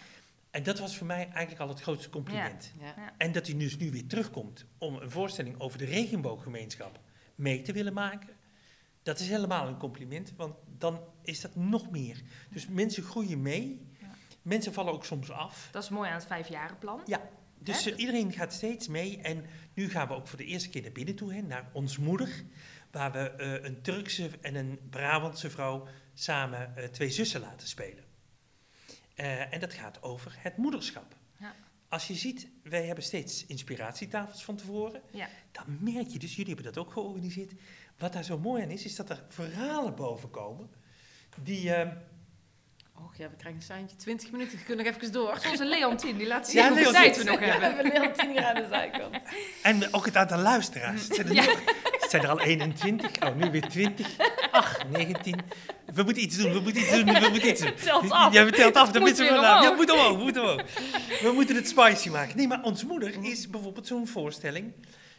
En 0.51 0.63
dat 0.63 0.79
was 0.79 0.97
voor 0.97 1.07
mij 1.07 1.29
eigenlijk 1.29 1.61
al 1.61 1.69
het 1.69 1.81
grootste 1.81 2.11
compliment. 2.11 2.73
Ja. 2.81 2.87
Ja. 2.87 3.13
En 3.19 3.33
dat 3.33 3.47
hij 3.47 3.57
dus 3.57 3.77
nu 3.77 3.91
weer 3.91 4.07
terugkomt 4.07 4.65
om 4.79 4.97
een 4.97 5.11
voorstelling 5.11 5.61
over 5.61 5.79
de 5.79 5.85
regenbooggemeenschap 5.85 7.01
mee 7.35 7.63
te 7.63 7.73
willen 7.73 7.93
maken. 7.93 8.29
Dat 9.03 9.21
is 9.21 9.29
helemaal 9.29 9.69
een 9.69 9.79
compliment, 9.79 10.33
want 10.37 10.55
dan 10.79 11.01
is 11.23 11.41
dat 11.41 11.55
nog 11.55 11.91
meer. 11.91 12.23
Dus 12.51 12.67
mensen 12.67 13.03
groeien 13.03 13.43
mee. 13.43 13.87
Ja. 14.01 14.07
Mensen 14.43 14.73
vallen 14.73 14.93
ook 14.93 15.05
soms 15.05 15.31
af. 15.31 15.69
Dat 15.73 15.83
is 15.83 15.89
mooi 15.89 16.09
aan 16.09 16.17
het 16.17 16.27
vijfjarenplan. 16.27 17.01
Dus 17.63 17.85
Hè? 17.85 17.95
iedereen 17.95 18.33
gaat 18.33 18.53
steeds 18.53 18.89
mee. 18.89 19.19
En 19.19 19.45
nu 19.75 19.91
gaan 19.91 20.09
we 20.09 20.15
ook 20.15 20.27
voor 20.27 20.39
de 20.39 20.45
eerste 20.45 20.69
keer 20.69 20.83
naar 20.83 20.93
binnen 20.93 21.15
toe, 21.15 21.33
hè, 21.35 21.41
naar 21.41 21.71
ons 21.73 21.99
moeder. 21.99 22.45
Waar 22.91 23.13
we 23.13 23.19
eh, 23.31 23.65
een 23.65 23.83
Turkse 23.83 24.31
en 24.41 24.55
een 24.55 24.79
Brabantse 24.91 25.51
vrouw 25.51 25.87
samen 26.15 26.77
eh, 26.77 26.85
twee 26.85 27.11
zussen 27.11 27.41
laten 27.41 27.69
spelen. 27.69 28.05
Eh, 29.15 29.53
en 29.53 29.61
dat 29.61 29.73
gaat 29.73 30.03
over 30.03 30.35
het 30.39 30.57
moederschap. 30.57 31.17
Ja. 31.39 31.55
Als 31.89 32.07
je 32.07 32.15
ziet, 32.15 32.49
wij 32.63 32.87
hebben 32.87 33.05
steeds 33.05 33.47
inspiratietafels 33.47 34.45
van 34.45 34.57
tevoren. 34.57 35.03
Ja. 35.13 35.29
Dan 35.53 35.79
merk 35.81 36.09
je, 36.09 36.19
dus 36.19 36.37
jullie 36.37 36.55
hebben 36.55 36.73
dat 36.73 36.85
ook 36.85 36.93
georganiseerd. 36.93 37.53
Wat 37.99 38.13
daar 38.13 38.25
zo 38.25 38.39
mooi 38.39 38.63
aan 38.63 38.71
is, 38.71 38.85
is 38.85 38.97
dat 38.97 39.11
er 39.11 39.25
verhalen 39.29 39.95
boven 39.95 40.31
komen. 40.31 40.71
Die, 41.43 41.75
eh, 41.75 41.91
Och 41.91 42.12
ja, 43.23 43.31
we 43.31 43.37
krijgen 43.37 43.61
een 43.61 43.67
seintje. 43.67 43.97
20 43.97 44.31
minuten, 44.31 44.59
we 44.59 44.65
kunnen 44.65 44.85
nog 44.85 44.95
even 44.95 45.13
door. 45.13 45.39
Zoals 45.43 45.59
een 45.59 45.67
Leontien, 45.69 46.17
die 46.19 46.27
laat 46.27 46.49
zien 46.49 46.63
Ja, 46.63 46.69
hoeveel 46.69 46.93
tijd 46.93 47.17
we 47.17 47.25
nog 47.25 47.41
Ja, 47.41 47.47
hebben. 47.47 47.69
we 47.69 47.75
hebben 47.75 47.93
Leontien 48.03 48.31
hier 48.31 48.45
aan 48.45 48.55
de 48.55 48.67
zijkant. 48.71 49.17
En 49.63 49.95
ook 49.95 50.05
het 50.05 50.17
aantal 50.17 50.39
luisteraars. 50.39 51.03
Het 51.03 51.15
zijn 51.15 51.27
er, 51.29 51.35
Ja. 51.35 51.45
nog- 51.45 51.63
het 52.01 52.11
zijn 52.11 52.23
er 52.23 52.29
al 52.29 52.41
21. 52.41 53.23
Oh, 53.23 53.35
nu 53.37 53.51
weer 53.51 53.69
20. 53.69 54.07
Ach, 54.51 54.89
19. 54.91 55.41
We 55.95 56.03
moeten 56.03 56.23
iets 56.23 56.37
doen, 56.37 56.53
we 56.53 56.61
moeten 56.61 56.83
iets 56.83 56.91
doen, 56.91 57.05
we 57.05 57.29
moeten 57.31 57.49
iets 57.49 57.61
doen. 57.61 57.75
Telt 57.85 58.11
af. 58.11 58.33
Ja, 58.33 58.45
we 58.45 58.51
telt 58.53 58.75
af. 58.77 58.91
Dan 58.93 59.03
moet 59.03 59.17
weer 59.17 59.29
van, 59.29 59.41
ja, 59.41 59.71
we 59.71 59.77
moeten 59.77 59.95
omhoog, 59.95 60.17
we 60.17 60.23
moeten 60.23 60.43
omhoog. 60.43 60.63
We 61.23 61.31
moeten 61.35 61.57
het 61.57 61.69
spicy 61.69 62.09
maken. 62.09 62.37
Nee, 62.37 62.47
maar 62.49 62.63
ons 62.63 62.85
moeder 62.85 63.25
is 63.25 63.51
bijvoorbeeld 63.51 63.87
zo'n 63.87 64.09
voorstelling 64.09 64.73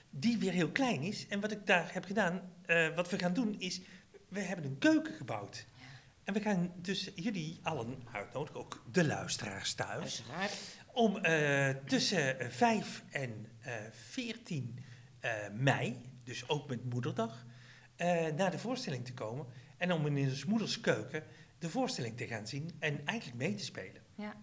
die 0.10 0.38
weer 0.38 0.52
heel 0.52 0.70
klein 0.70 1.02
is. 1.02 1.26
En 1.30 1.39
wat 1.39 1.52
ik 1.52 1.66
daar 1.66 1.89
heb 1.94 2.06
gedaan, 2.06 2.42
eh, 2.66 2.88
wat 2.96 3.10
we 3.10 3.20
gaan 3.20 3.34
doen 3.34 3.56
is, 3.60 3.82
we 4.30 4.39
hebben 4.39 4.66
een 4.66 4.78
keuken 4.80 5.13
gebouwd. 5.13 5.66
En 6.24 6.34
we 6.34 6.42
gaan 6.42 6.72
dus 6.76 7.12
jullie 7.16 7.60
allen 7.64 8.04
uitnodigen, 8.12 8.60
ook 8.60 8.84
de 8.92 9.06
luisteraars 9.06 9.74
thuis 9.74 10.24
Uiteraard. 10.30 10.58
om 10.94 11.18
eh, 11.18 11.70
tussen 11.86 12.40
eh, 12.40 12.50
5 12.50 13.04
en 13.10 13.48
eh 13.60 13.74
14 13.92 14.80
eh, 15.20 15.32
mei, 15.54 16.02
dus 16.24 16.50
ook 16.50 16.68
met 16.70 16.94
moederdag, 16.94 17.46
eh, 17.96 18.26
naar 18.36 18.52
de 18.52 18.60
voorstelling 18.60 19.06
te 19.06 19.14
komen. 19.14 19.46
En 19.78 19.92
om 19.92 20.06
in 20.18 20.28
ons 20.30 20.46
moeders 20.46 20.80
keuken 20.82 21.24
de 21.60 21.70
voorstelling 21.70 22.18
te 22.18 22.28
gaan 22.28 22.48
zien 22.48 22.72
en 22.80 23.06
eigenlijk 23.06 23.38
mee 23.40 23.54
te 23.56 23.64
spelen. 23.64 24.02
Ja, 24.16 24.34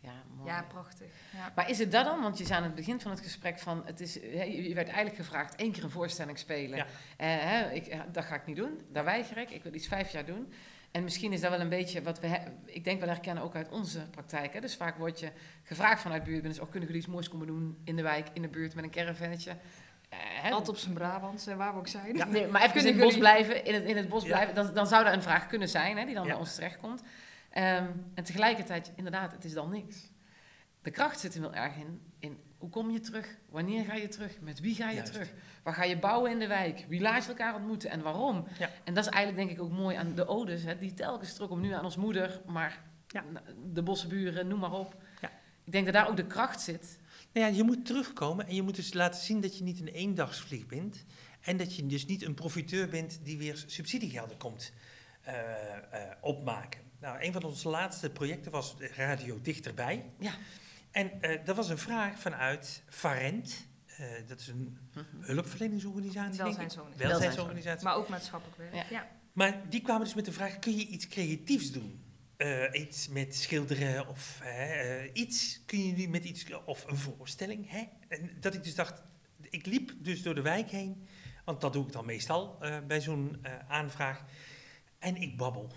Ja, 0.00 0.22
mooi. 0.36 0.48
ja 0.48 0.62
prachtig. 0.62 1.10
Ja. 1.32 1.52
Maar 1.54 1.70
is 1.70 1.78
het 1.78 1.92
dat 1.92 2.04
dan? 2.04 2.20
Want 2.22 2.38
je 2.38 2.44
zei 2.44 2.58
aan 2.58 2.64
het 2.64 2.74
begin 2.74 3.00
van 3.00 3.10
het 3.10 3.20
gesprek 3.20 3.58
van, 3.58 3.82
het 3.86 4.00
is, 4.00 4.14
hè, 4.14 4.42
je 4.42 4.74
werd 4.74 4.86
eigenlijk 4.88 5.16
gevraagd 5.16 5.54
één 5.54 5.72
keer 5.72 5.84
een 5.84 5.90
voorstelling 5.90 6.38
spelen. 6.38 6.76
Ja. 6.76 6.86
Eh, 7.16 7.26
hè, 7.26 7.70
ik, 7.70 7.96
dat 8.12 8.24
ga 8.24 8.34
ik 8.34 8.46
niet 8.46 8.56
doen, 8.56 8.80
daar 8.92 9.04
weiger 9.04 9.36
ik. 9.36 9.50
Ik 9.50 9.62
wil 9.62 9.74
iets 9.74 9.88
vijf 9.88 10.12
jaar 10.12 10.26
doen. 10.26 10.52
En 10.90 11.02
misschien 11.04 11.32
is 11.32 11.40
dat 11.40 11.50
wel 11.50 11.60
een 11.60 11.68
beetje 11.68 12.02
wat 12.02 12.20
we, 12.20 12.40
ik 12.64 12.84
denk 12.84 13.00
wel 13.00 13.08
herkennen 13.08 13.42
ook 13.44 13.54
uit 13.54 13.68
onze 13.68 14.00
praktijk. 14.10 14.52
Hè. 14.52 14.60
Dus 14.60 14.76
vaak 14.76 14.96
word 14.98 15.20
je 15.20 15.30
gevraagd 15.62 16.00
vanuit 16.02 16.24
buurtbewoners, 16.24 16.58
oh, 16.60 16.70
kunnen 16.70 16.88
jullie 16.88 17.02
iets 17.02 17.12
moois 17.12 17.28
komen 17.28 17.46
doen 17.46 17.78
in 17.84 17.96
de 17.96 18.02
wijk, 18.02 18.28
in 18.32 18.42
de 18.42 18.48
buurt 18.48 18.74
met 18.74 18.84
een 18.84 18.90
caravannetje. 18.90 19.50
Eh, 20.08 20.18
hè. 20.20 20.50
Altijd 20.50 20.68
op 20.68 20.76
zijn 20.76 20.94
Brabants, 20.94 21.46
en 21.46 21.56
waar 21.56 21.72
we 21.72 21.78
ook 21.78 21.88
zijn. 21.88 22.16
Ja. 22.16 22.24
Nee, 22.30 22.46
maar 22.46 22.62
even 22.62 22.74
in 22.76 22.82
Kunnen 22.82 22.92
het 22.92 23.02
bos 23.04 23.14
jullie- 23.14 23.18
blijven, 23.18 23.64
in 23.64 23.74
het, 23.74 23.84
in 23.84 23.96
het 23.96 24.08
bos 24.08 24.22
Ja. 24.22 24.28
blijven, 24.28 24.54
dan, 24.54 24.74
dan 24.74 24.86
zou 24.86 25.04
dat 25.04 25.12
een 25.14 25.22
vraag 25.22 25.46
kunnen 25.46 25.68
zijn, 25.68 25.96
hè, 25.98 26.04
die 26.04 26.14
dan 26.14 26.24
Ja. 26.24 26.30
bij 26.30 26.38
ons 26.38 26.54
terechtkomt. 26.54 27.02
Ehm, 27.50 27.86
en 28.14 28.24
tegelijkertijd, 28.24 28.92
inderdaad, 28.96 29.32
het 29.32 29.44
is 29.44 29.52
dan 29.52 29.70
niks. 29.70 29.96
De 30.82 30.90
kracht 30.90 31.20
zit 31.20 31.34
er 31.34 31.40
heel 31.40 31.54
erg 31.54 31.76
in, 31.76 32.00
in 32.18 32.38
hoe 32.58 32.68
kom 32.70 32.90
je 32.90 33.00
terug, 33.00 33.36
wanneer 33.50 33.84
ga 33.84 33.94
je 33.94 34.08
terug, 34.08 34.40
met 34.40 34.60
wie 34.60 34.74
ga 34.74 34.88
je 34.90 34.96
Juist. 34.96 35.12
terug, 35.12 35.32
waar 35.62 35.74
ga 35.74 35.84
je 35.84 35.98
bouwen 35.98 36.30
in 36.30 36.38
de 36.38 36.46
wijk, 36.46 36.84
wie 36.88 37.00
laat 37.00 37.22
je 37.22 37.28
elkaar 37.28 37.54
ontmoeten 37.54 37.90
en 37.90 38.02
waarom. 38.02 38.46
Ja. 38.58 38.70
En 38.84 38.94
dat 38.94 39.04
is 39.06 39.10
eigenlijk 39.10 39.46
denk 39.46 39.58
ik 39.58 39.64
ook 39.64 39.72
mooi 39.78 39.96
aan 39.96 40.14
de 40.14 40.26
odes, 40.26 40.62
hè, 40.62 40.78
die 40.78 40.94
telkens 40.94 41.32
terugkomen 41.32 41.64
nu 41.64 41.72
aan 41.72 41.84
ons 41.84 41.96
moeder, 41.96 42.40
maar 42.46 42.82
Ja. 43.08 43.24
de 43.72 43.82
bossenburen, 43.82 44.48
noem 44.48 44.58
maar 44.58 44.72
op. 44.72 44.96
Ja. 45.20 45.30
Ik 45.64 45.72
denk 45.72 45.84
dat 45.84 45.94
daar 45.94 46.08
ook 46.08 46.16
de 46.16 46.26
kracht 46.26 46.60
zit. 46.60 46.98
Nou 47.32 47.46
ja, 47.46 47.56
je 47.56 47.62
moet 47.62 47.86
terugkomen 47.86 48.46
en 48.46 48.54
je 48.54 48.62
moet 48.62 48.76
dus 48.76 48.92
laten 48.92 49.20
zien 49.20 49.40
dat 49.40 49.58
je 49.58 49.64
niet 49.64 49.80
een 49.80 49.88
eendagsvlieg 49.88 50.66
bent. 50.66 51.04
En 51.40 51.56
dat 51.56 51.76
je 51.76 51.86
dus 51.86 52.06
niet 52.06 52.22
een 52.24 52.34
profiteur 52.34 52.88
bent 52.88 53.20
die 53.22 53.38
weer 53.38 53.64
subsidiegelden 53.66 54.36
komt 54.36 54.72
eh, 55.22 55.34
eh, 55.34 56.12
opmaken. 56.20 56.80
Nou, 57.00 57.22
een 57.24 57.32
van 57.32 57.42
onze 57.42 57.68
laatste 57.68 58.10
projecten 58.10 58.52
was 58.52 58.74
Radio 58.96 59.38
Dichterbij. 59.42 60.04
Ja. 60.18 60.32
En 60.90 61.22
eh, 61.22 61.44
dat 61.44 61.56
was 61.56 61.68
een 61.68 61.78
vraag 61.78 62.18
vanuit 62.18 62.82
Farent. 62.88 63.66
Eh, 63.86 64.06
dat 64.26 64.40
is 64.40 64.48
een 64.48 64.78
hulpverleningsorganisatie, 65.20 66.36
denk 66.36 66.48
ik. 66.48 66.56
Welzijnsorganisatie. 66.56 67.08
Welzijnsorganisatie. 67.08 67.84
Maar 67.84 67.96
ook 67.96 68.08
maatschappelijk 68.08 68.58
werk. 68.58 68.74
Ja. 68.74 68.84
Ja. 68.90 69.08
Maar 69.32 69.68
die 69.68 69.80
kwamen 69.80 70.04
dus 70.04 70.14
met 70.14 70.24
de 70.24 70.32
vraag: 70.32 70.58
kun 70.58 70.76
je 70.76 70.86
iets 70.86 71.08
creatiefs 71.08 71.72
doen? 71.72 72.06
Eh, 72.36 72.64
iets 72.72 73.08
met 73.08 73.34
schilderen 73.34 74.08
of 74.08 74.42
iets. 75.12 75.62
Kun 75.66 75.86
je 75.86 75.92
nu 75.92 76.08
met 76.08 76.24
iets. 76.24 76.46
of 76.64 76.84
een 76.88 76.96
voorstelling? 76.96 77.70
Hè? 77.70 77.84
En 78.08 78.30
dat 78.40 78.54
ik 78.54 78.64
dus 78.64 78.74
dacht. 78.74 79.02
Ik 79.50 79.66
liep 79.66 79.92
dus 79.98 80.22
door 80.22 80.34
de 80.34 80.42
wijk 80.42 80.70
heen, 80.70 81.06
want 81.44 81.60
dat 81.60 81.72
doe 81.72 81.86
ik 81.86 81.92
dan 81.92 82.06
meestal 82.06 82.56
eh, 82.60 82.76
bij 82.86 83.00
zo'n 83.00 83.38
eh, 83.42 83.52
aanvraag. 83.68 84.24
En 84.98 85.16
ik 85.16 85.36
babbel. 85.36 85.72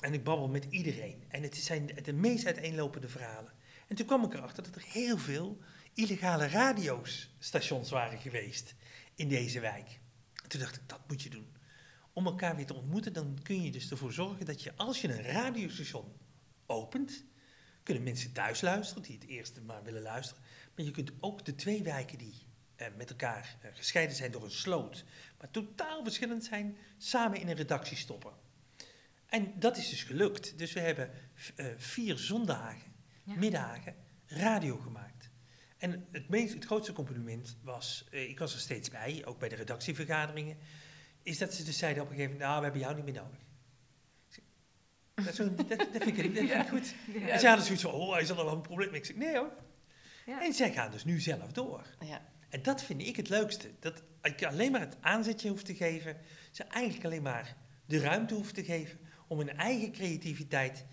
En 0.00 0.12
ik 0.12 0.24
babbel 0.24 0.48
met 0.48 0.64
iedereen. 0.70 1.24
En 1.28 1.42
het 1.42 1.56
zijn 1.56 1.90
de 2.02 2.12
meest 2.12 2.46
uiteenlopende 2.46 3.08
verhalen. 3.08 3.52
En 3.88 3.96
toen 3.96 4.06
kwam 4.06 4.24
ik 4.24 4.34
erachter 4.34 4.62
dat 4.62 4.74
er 4.74 4.84
heel 4.86 5.18
veel 5.18 5.58
illegale 5.94 6.46
radiostations 6.46 7.90
waren 7.90 8.18
geweest 8.18 8.74
in 9.14 9.28
deze 9.28 9.60
wijk. 9.60 10.00
En 10.42 10.48
toen 10.48 10.60
dacht 10.60 10.76
ik, 10.76 10.82
dat 10.86 11.08
moet 11.08 11.22
je 11.22 11.30
doen 11.30 11.56
om 12.12 12.26
elkaar 12.26 12.56
weer 12.56 12.66
te 12.66 12.74
ontmoeten, 12.74 13.12
dan 13.12 13.38
kun 13.42 13.62
je 13.62 13.70
dus 13.70 13.90
ervoor 13.90 14.12
zorgen 14.12 14.46
dat 14.46 14.62
je, 14.62 14.72
als 14.76 15.00
je 15.00 15.08
een 15.08 15.22
radiostation 15.22 16.12
opent, 16.66 17.24
kunnen 17.82 18.02
mensen 18.02 18.32
thuis 18.32 18.60
luisteren, 18.60 19.02
die 19.02 19.18
het 19.18 19.28
eerste 19.28 19.60
maar 19.60 19.82
willen 19.82 20.02
luisteren. 20.02 20.42
Maar 20.74 20.84
je 20.84 20.90
kunt 20.90 21.12
ook 21.20 21.44
de 21.44 21.54
twee 21.54 21.82
wijken 21.82 22.18
die 22.18 22.34
eh, 22.76 22.86
met 22.96 23.10
elkaar 23.10 23.56
eh, 23.60 23.70
gescheiden 23.74 24.16
zijn 24.16 24.30
door 24.30 24.44
een 24.44 24.50
sloot, 24.50 25.04
maar 25.38 25.50
totaal 25.50 26.02
verschillend 26.02 26.44
zijn, 26.44 26.76
samen 26.96 27.40
in 27.40 27.48
een 27.48 27.56
redactie 27.56 27.96
stoppen. 27.96 28.32
En 29.26 29.52
dat 29.58 29.76
is 29.76 29.90
dus 29.90 30.02
gelukt. 30.02 30.58
Dus 30.58 30.72
we 30.72 30.80
hebben 30.80 31.10
eh, 31.56 31.66
vier 31.76 32.18
zondagen, 32.18 32.87
Ja. 33.28 33.34
middagen, 33.38 33.94
radio 34.26 34.76
gemaakt. 34.76 35.30
En 35.76 36.06
het, 36.10 36.28
meest, 36.28 36.54
het 36.54 36.64
grootste 36.64 36.92
compliment 36.92 37.56
was, 37.62 38.06
eh, 38.10 38.28
ik 38.28 38.38
was 38.38 38.54
er 38.54 38.60
steeds 38.60 38.90
bij, 38.90 39.22
ook 39.24 39.38
bij 39.38 39.48
de 39.48 39.54
redactievergaderingen, 39.54 40.56
is 41.22 41.38
dat 41.38 41.54
ze 41.54 41.64
dus 41.64 41.78
zeiden 41.78 42.02
op 42.02 42.08
een 42.08 42.14
gegeven 42.14 42.36
moment, 42.36 42.50
nou, 42.50 42.58
we 42.64 42.64
hebben 42.70 42.82
jou 42.82 42.94
niet 42.94 43.14
meer 43.14 43.22
nodig. 43.22 43.46
Dat, 45.24 45.34
zo- 45.34 45.54
dat, 45.54 45.68
dat 45.68 46.02
vind 46.02 46.18
ik, 46.18 46.34
dat 46.34 46.44
vind 46.48 46.50
ik 46.50 46.68
goed. 46.68 46.94
Ja. 47.14 47.28
En 47.28 47.40
ze 47.40 47.46
hadden 47.46 47.64
zoiets 47.64 47.82
van, 47.82 47.92
oh, 47.92 48.12
hij 48.12 48.24
zal 48.24 48.38
er 48.38 48.44
wel 48.44 48.54
een 48.54 48.60
probleem 48.60 48.90
mee. 48.90 49.00
Ik 49.00 49.06
zeg, 49.06 49.16
nee 49.16 49.36
hoor. 49.36 49.52
Ja. 50.26 50.42
En 50.44 50.52
zij 50.52 50.72
gaan 50.72 50.90
dus 50.90 51.04
nu 51.04 51.20
zelf 51.20 51.52
door. 51.52 51.86
Ja. 52.00 52.28
En 52.48 52.62
dat 52.62 52.82
vind 52.82 53.02
ik 53.02 53.16
het 53.16 53.28
leukste. 53.28 53.70
Dat 53.80 54.02
ik 54.22 54.44
alleen 54.44 54.72
maar 54.72 54.80
het 54.80 54.96
aanzetje 55.00 55.48
hoef 55.48 55.62
te 55.62 55.74
geven. 55.74 56.16
Ze 56.50 56.62
eigenlijk 56.64 57.04
alleen 57.04 57.22
maar 57.22 57.56
de 57.86 57.98
ruimte 58.00 58.34
hoef 58.34 58.52
te 58.52 58.64
geven 58.64 58.98
om 59.26 59.38
hun 59.38 59.56
eigen 59.56 59.92
creativiteit 59.92 60.84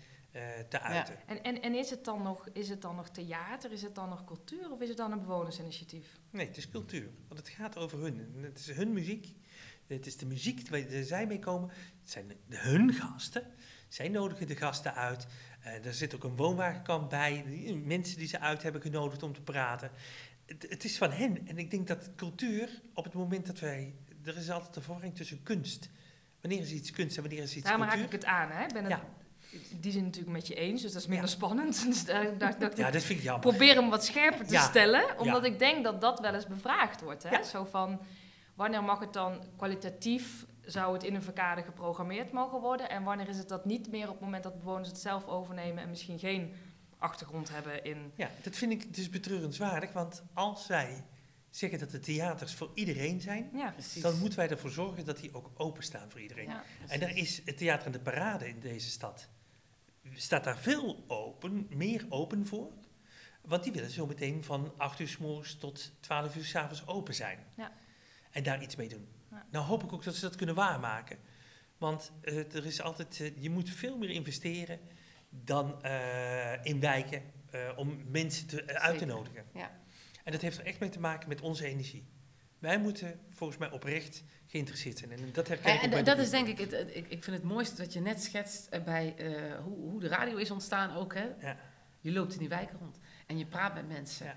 te 0.68 0.80
uiten. 0.80 1.14
En, 1.26 1.42
en, 1.42 1.62
en 1.62 1.74
is, 1.74 1.90
het 1.90 2.04
dan 2.04 2.22
nog, 2.22 2.48
is 2.52 2.68
het 2.68 2.82
dan 2.82 2.96
nog 2.96 3.08
theater, 3.08 3.72
is 3.72 3.82
het 3.82 3.94
dan 3.94 4.08
nog 4.08 4.24
cultuur 4.24 4.70
of 4.72 4.80
is 4.80 4.88
het 4.88 4.96
dan 4.96 5.12
een 5.12 5.20
bewonersinitiatief? 5.20 6.18
Nee, 6.30 6.46
het 6.46 6.56
is 6.56 6.70
cultuur. 6.70 7.08
Want 7.28 7.40
het 7.40 7.48
gaat 7.48 7.76
over 7.76 7.98
hun. 7.98 8.34
Het 8.40 8.58
is 8.58 8.70
hun 8.70 8.92
muziek. 8.92 9.34
Het 9.86 10.06
is 10.06 10.16
de 10.16 10.26
muziek 10.26 10.68
waar 10.68 10.82
zij 11.04 11.26
mee 11.26 11.38
komen. 11.38 11.68
Het 12.00 12.10
zijn 12.10 12.28
de- 12.28 12.36
hun 12.56 12.92
gasten. 12.92 13.42
Zij 13.88 14.08
nodigen 14.08 14.46
de 14.46 14.56
gasten 14.56 14.94
uit. 14.94 15.26
Eh, 15.60 15.84
er 15.86 15.94
zit 15.94 16.14
ook 16.14 16.24
een 16.24 16.36
woonwagenkamp 16.36 17.10
bij. 17.10 17.44
die- 17.46 17.76
Mensen 17.76 18.18
die 18.18 18.28
ze 18.28 18.40
uit 18.40 18.62
hebben 18.62 18.80
genodigd 18.82 19.22
om 19.22 19.32
te 19.32 19.40
praten. 19.42 19.90
Het, 20.46 20.66
het 20.68 20.84
is 20.84 20.98
van 20.98 21.10
hen. 21.10 21.46
En 21.48 21.58
ik 21.58 21.70
denk 21.70 21.86
dat 21.86 22.10
cultuur, 22.16 22.82
op 22.94 23.04
het 23.04 23.12
moment 23.14 23.46
dat 23.46 23.58
wij... 23.60 23.94
Er 24.24 24.36
is 24.36 24.50
altijd 24.50 24.76
een 24.76 24.82
verwarring 24.82 25.14
tussen 25.16 25.42
kunst. 25.42 25.90
Wanneer 26.40 26.60
is 26.60 26.72
iets 26.72 26.90
kunst 26.90 27.16
en 27.16 27.22
wanneer 27.22 27.42
is 27.42 27.54
iets 27.56 27.64
Daarom 27.64 27.82
raak 27.82 27.90
cultuur? 27.90 28.06
ik 28.14 28.20
het 28.20 28.24
aan. 28.30 28.50
Hè? 28.50 28.62
Ik 28.64 28.72
ben 28.72 28.82
het 28.84 28.92
Ja. 28.92 29.04
Die 29.80 29.92
zijn 29.92 30.04
natuurlijk 30.04 30.32
met 30.32 30.46
je 30.46 30.54
eens, 30.54 30.82
dus 30.82 30.92
dat 30.92 31.00
is 31.02 31.08
minder 31.08 31.26
Ja. 31.28 31.32
spannend. 31.34 31.84
Dus 31.86 32.04
daar, 32.04 32.38
daar, 32.38 32.58
dat 32.58 32.76
Ja, 32.76 32.90
dat 32.90 33.02
vind 33.02 33.18
ik 33.18 33.24
jammer. 33.24 33.48
probeer 33.50 33.74
hem 33.74 33.90
wat 33.90 34.04
scherper 34.04 34.46
te 34.46 34.52
Ja. 34.52 34.62
stellen, 34.68 35.18
omdat 35.18 35.44
ik 35.44 35.58
denk 35.58 35.84
dat 35.84 36.00
dat 36.00 36.20
wel 36.20 36.34
eens 36.34 36.46
bevraagd 36.46 37.00
wordt. 37.00 37.22
Hè? 37.22 37.44
Zo 37.44 37.64
van, 37.64 38.00
wanneer 38.54 38.84
mag 38.84 38.98
het 39.00 39.12
dan 39.12 39.42
kwalitatief, 39.56 40.46
zou 40.64 40.92
het 40.92 41.04
in 41.04 41.14
een 41.14 41.22
verkader 41.22 41.64
geprogrammeerd 41.64 42.32
mogen 42.32 42.60
worden? 42.60 42.90
En 42.90 43.02
wanneer 43.02 43.28
is 43.28 43.38
het 43.38 43.48
dat 43.48 43.64
niet 43.64 43.90
meer 43.90 44.04
op 44.06 44.14
het 44.14 44.20
moment 44.20 44.42
dat 44.42 44.58
bewoners 44.58 44.88
het 44.88 44.98
zelf 44.98 45.26
overnemen 45.26 45.82
en 45.82 45.88
misschien 45.88 46.18
geen 46.18 46.54
achtergrond 46.98 47.48
hebben 47.48 47.84
in... 47.84 48.12
Ja, 48.14 48.30
dat 48.42 48.56
vind 48.56 48.72
ik 48.72 48.94
dus 48.94 49.10
betreurenswaardig. 49.10 49.92
Want 49.92 50.22
als 50.34 50.66
wij 50.66 51.04
zeggen 51.50 51.78
dat 51.78 51.90
de 51.90 52.00
theaters 52.00 52.54
voor 52.54 52.70
iedereen 52.74 53.20
zijn... 53.20 53.50
Ja, 53.54 53.74
dan 54.02 54.18
moeten 54.18 54.38
wij 54.38 54.48
ervoor 54.48 54.70
zorgen 54.70 55.04
dat 55.04 55.16
die 55.16 55.34
ook 55.34 55.50
openstaan 55.54 56.10
voor 56.10 56.20
iedereen. 56.20 56.48
ja. 56.48 56.62
En 56.86 57.00
daar 57.00 57.16
is 57.16 57.42
het 57.44 57.56
Theater 57.58 57.86
in 57.86 57.92
de 57.92 57.98
Parade 58.00 58.48
in 58.48 58.60
deze 58.60 58.90
stad. 58.90 59.28
Staat 60.14 60.44
daar 60.44 60.58
veel 60.58 61.04
open, 61.06 61.66
meer 61.70 62.06
open 62.08 62.46
voor. 62.46 62.72
Want 63.40 63.64
die 63.64 63.72
willen 63.72 63.90
zometeen 63.90 64.44
van 64.44 64.72
8 64.76 64.98
uur 64.98 65.08
s 65.08 65.18
morgens 65.18 65.54
tot 65.54 65.92
12 66.00 66.36
uur 66.36 66.44
s 66.44 66.54
avonds 66.54 66.86
open 66.86 67.14
zijn. 67.14 67.38
Ja. 67.56 67.72
En 68.30 68.42
daar 68.42 68.62
iets 68.62 68.76
mee 68.76 68.88
doen. 68.88 69.08
Ja. 69.30 69.46
Nou 69.50 69.64
hoop 69.64 69.82
ik 69.82 69.92
ook 69.92 70.04
dat 70.04 70.14
ze 70.14 70.20
dat 70.20 70.36
kunnen 70.36 70.54
waarmaken. 70.54 71.18
Want 71.78 72.12
eh, 72.20 72.54
er 72.54 72.66
is 72.66 72.80
altijd, 72.80 73.20
eh, 73.20 73.42
je 73.42 73.50
moet 73.50 73.70
veel 73.70 73.98
meer 73.98 74.10
investeren 74.10 74.78
dan 75.30 75.82
eh, 75.82 76.64
in 76.64 76.80
wijken 76.80 77.34
om 77.76 78.00
mensen 78.10 78.46
te, 78.46 78.78
uit 78.78 78.98
te 78.98 79.04
nodigen. 79.04 79.44
Ja. 79.54 79.80
En 80.24 80.32
dat 80.32 80.40
heeft 80.40 80.58
er 80.58 80.64
echt 80.64 80.80
mee 80.80 80.88
te 80.88 81.00
maken 81.00 81.28
met 81.28 81.40
onze 81.40 81.66
energie. 81.66 82.06
Wij 82.58 82.78
moeten 82.78 83.20
volgens 83.30 83.58
mij 83.58 83.70
oprecht 83.70 84.24
geïnteresseerd 84.46 84.98
zijn. 84.98 85.10
En 85.10 85.32
dat 85.32 85.48
herken 85.48 85.66
Ja, 85.68 85.72
ik 85.72 85.78
ook 85.78 85.84
en 85.84 85.90
bij 85.90 86.02
dat 86.02 86.16
de 86.16 86.22
is 86.22 86.30
denk 86.30 86.46
ik, 86.48 86.58
het, 86.58 86.70
het- 86.70 86.96
ik, 86.96 87.08
ik 87.08 87.24
vind 87.24 87.36
het 87.36 87.44
mooiste 87.44 87.76
dat 87.76 87.92
je 87.92 88.00
net 88.00 88.22
schetst 88.22 88.66
eh, 88.66 88.82
bij 88.82 89.14
eh, 89.16 89.54
hoe, 89.64 89.76
hoe 89.90 90.00
de 90.00 90.08
radio 90.08 90.36
is 90.36 90.50
ontstaan 90.50 90.96
ook. 90.96 91.14
Hè? 91.14 91.28
Ja. 91.40 91.56
Je 92.00 92.12
loopt 92.12 92.32
in 92.32 92.38
die 92.38 92.48
wijken 92.48 92.78
rond 92.78 92.98
en 93.26 93.38
je 93.38 93.46
praat 93.46 93.74
met 93.74 93.88
mensen. 93.88 94.26
Ja. 94.26 94.36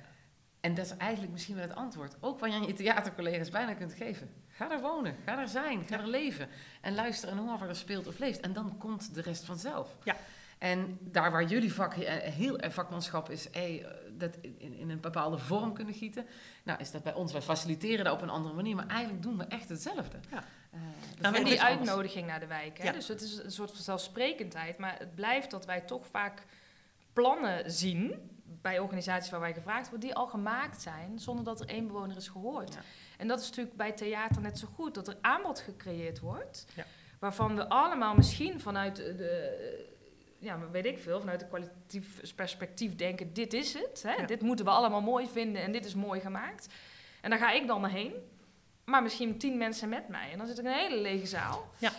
En 0.60 0.73
dat 0.73 0.86
is 0.86 0.97
eigenlijk 0.97 1.32
misschien 1.32 1.55
wel 1.55 1.63
het 1.67 1.75
antwoord. 1.75 2.15
Ook 2.19 2.39
wat 2.39 2.49
je 2.51 2.55
aan 2.55 2.67
je 2.67 2.73
theatercollega's 2.73 3.49
bijna 3.49 3.73
kunt 3.73 3.93
geven. 3.93 4.29
Ga 4.47 4.67
daar 4.67 4.82
wonen, 4.82 5.15
ga 5.25 5.36
daar 5.36 5.47
zijn, 5.47 5.86
ga 5.88 5.95
Ja. 5.95 6.01
er 6.01 6.08
leven. 6.08 6.47
En 6.82 6.95
luister 6.95 7.29
en 7.29 7.38
hoor 7.38 7.58
wat 7.60 7.69
er 7.69 7.75
speelt 7.75 8.08
of 8.08 8.19
leeft. 8.19 8.39
En 8.39 8.53
dan 8.53 8.77
komt 8.77 9.13
de 9.13 9.21
rest 9.21 9.43
vanzelf. 9.45 9.97
Ja. 10.03 10.15
En 10.60 10.98
daar 11.02 11.32
waar 11.32 11.43
jullie 11.43 11.74
vak 11.74 11.93
eh, 11.93 12.13
heel 12.34 12.60
erg 12.60 12.74
vakmanschap 12.74 13.30
is, 13.30 13.48
hey, 13.52 13.86
eh, 13.86 13.91
dat 14.17 14.38
in, 14.41 14.74
in 14.74 14.89
een 14.89 15.00
bepaalde 15.00 15.38
vorm 15.38 15.74
kunnen 15.74 15.93
gieten. 15.93 16.26
Nou 16.63 16.80
is 16.80 16.91
dat 16.91 17.04
bij 17.04 17.13
ons, 17.13 17.32
wij 17.32 17.41
faciliteren 17.41 18.06
dat 18.06 18.13
op 18.13 18.22
een 18.22 18.30
andere 18.30 18.56
manier. 18.56 18.76
Maar 18.76 18.88
eigenlijk 18.88 19.22
doen 19.24 19.38
we 19.38 19.43
echt 19.43 19.69
hetzelfde. 19.69 20.17
Ja. 20.30 20.43
Eh, 20.72 20.80
Nou, 21.22 21.36
En 21.36 21.41
ik 21.41 21.48
die 21.48 21.60
anders. 21.62 21.78
uitnodiging 21.80 22.28
naar 22.28 22.39
de 22.39 22.48
wijk. 22.48 22.78
Hè? 22.78 22.84
Ja. 22.84 22.91
Dus 22.91 23.08
het 23.08 23.22
is 23.22 23.38
een 23.43 23.52
soort 23.52 23.72
van 23.72 23.82
zelfsprekendheid. 23.82 24.78
Maar 24.78 24.95
het 25.00 25.15
blijft 25.15 25.52
dat 25.52 25.65
wij 25.65 25.82
toch 25.82 26.08
vaak 26.08 26.43
plannen 27.13 27.72
zien 27.72 28.30
bij 28.62 28.80
organisaties 28.80 29.32
waar 29.32 29.39
wij 29.39 29.54
gevraagd 29.54 29.89
worden, 29.89 30.08
die 30.08 30.17
al 30.17 30.28
gemaakt 30.28 30.82
zijn 30.82 31.19
zonder 31.19 31.45
dat 31.45 31.60
er 31.60 31.67
één 31.67 31.88
bewoner 31.88 32.17
is 32.17 32.28
gehoord. 32.28 32.74
Ja. 32.74 32.80
En 33.17 33.28
dat 33.28 33.39
is 33.39 33.48
natuurlijk 33.50 33.76
bij 33.78 33.91
theater 33.91 34.41
net 34.41 34.60
zo 34.60 34.67
goed, 34.76 34.93
dat 34.95 35.08
er 35.08 35.17
aanbod 35.22 35.60
gecreëerd 35.60 36.19
wordt, 36.19 36.65
Ja. 36.76 36.86
waarvan 37.19 37.56
we 37.56 37.69
allemaal 37.69 38.15
misschien 38.15 38.60
vanuit 38.60 38.95
de, 38.95 39.98
ja, 40.39 40.69
weet 40.71 40.86
ik 40.86 40.99
veel, 40.99 41.19
vanuit 41.19 41.41
een 41.41 41.47
kwalitatief 41.47 42.36
perspectief 42.36 42.95
denken, 42.95 43.34
dit 43.34 43.54
is 43.54 43.73
het, 43.73 44.04
hè? 44.04 44.13
Ja. 44.13 44.25
dit 44.25 44.41
moeten 44.41 44.65
we 44.65 44.71
allemaal 44.71 45.02
mooi 45.02 45.28
vinden 45.28 45.62
en 45.62 45.71
dit 45.71 45.86
is 45.86 45.95
mooi 45.95 46.19
gemaakt. 46.19 46.67
En 47.21 47.30
daar 47.30 47.39
ga 47.39 47.52
ik 47.52 47.67
dan 47.67 47.82
naar 47.82 47.91
heen, 47.91 48.13
maar 48.86 49.04
misschien 49.04 49.38
tien 49.38 49.58
mensen 49.58 49.89
met 49.89 50.08
mij 50.08 50.32
en 50.32 50.38
dan 50.38 50.47
zit 50.47 50.58
ik 50.60 50.63
in 50.65 50.69
een 50.71 50.78
hele 50.78 51.02
lege 51.02 51.25
zaal. 51.25 51.69
Ja. 51.78 51.91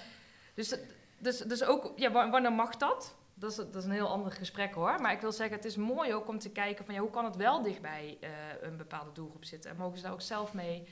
Dus, 0.55 0.75
dus, 1.19 1.39
dus 1.39 1.65
ook, 1.65 1.93
ja, 1.97 2.11
wa- 2.11 2.31
wanneer 2.31 2.53
mag 2.53 2.77
dat? 2.77 3.15
Dat 3.35 3.51
is, 3.51 3.57
dat 3.57 3.75
is 3.77 3.85
een 3.85 3.91
heel 3.91 4.09
ander 4.09 4.33
gesprek 4.33 4.75
hoor. 4.75 5.01
Maar 5.01 5.13
ik 5.13 5.21
wil 5.21 5.33
zeggen, 5.33 5.57
het 5.57 5.65
is 5.65 5.77
mooi 5.77 6.15
ook 6.15 6.29
om 6.29 6.39
te 6.39 6.51
kijken 6.51 6.85
van 6.85 6.95
ja, 6.95 7.01
hoe 7.01 7.11
kan 7.11 7.25
het 7.25 7.37
wel 7.37 7.63
dichtbij 7.63 8.17
eh, 8.21 8.31
een 8.61 8.77
bepaalde 8.77 9.13
doelgroep 9.13 9.45
zitten. 9.45 9.71
En 9.71 9.77
mogen 9.77 9.97
ze 9.97 10.03
daar 10.03 10.13
ook 10.13 10.21
zelf 10.21 10.53
mee, 10.55 10.85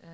eh, 0.00 0.08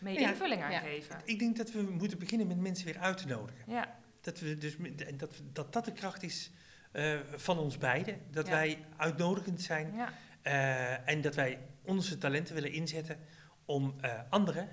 mee 0.00 0.20
Ja, 0.20 0.28
invulling 0.28 0.62
aan 0.62 0.70
ja. 0.70 0.78
geven. 0.80 1.20
Ik 1.24 1.38
denk 1.38 1.56
dat 1.56 1.70
we 1.70 1.82
moeten 1.82 2.18
beginnen 2.18 2.46
met 2.46 2.60
mensen 2.60 2.84
weer 2.86 2.98
uit 2.98 3.16
te 3.18 3.26
nodigen. 3.26 3.64
Ja, 3.66 3.96
Dat 4.22 4.38
we 4.40 4.58
dus, 4.58 4.76
dat, 5.16 5.28
dat, 5.52 5.72
dat 5.72 5.84
de 5.84 5.92
kracht 5.92 6.22
is 6.22 6.50
eh, 6.92 7.18
van 7.34 7.58
ons 7.58 7.78
beiden. 7.78 8.20
Dat 8.30 8.46
Ja. 8.46 8.52
wij 8.52 8.84
uitnodigend 8.96 9.60
zijn 9.62 9.92
ja. 9.94 10.12
eh, 10.42 11.08
en 11.08 11.20
dat 11.20 11.34
wij 11.34 11.58
onze 11.82 12.18
talenten 12.18 12.54
willen 12.54 12.72
inzetten 12.72 13.18
om 13.64 13.94
eh, 14.00 14.20
anderen 14.28 14.68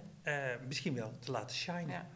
misschien 0.67 0.93
wel 0.93 1.17
te 1.19 1.31
laten 1.31 1.55
shinen. 1.55 1.89
Ja. 1.89 2.07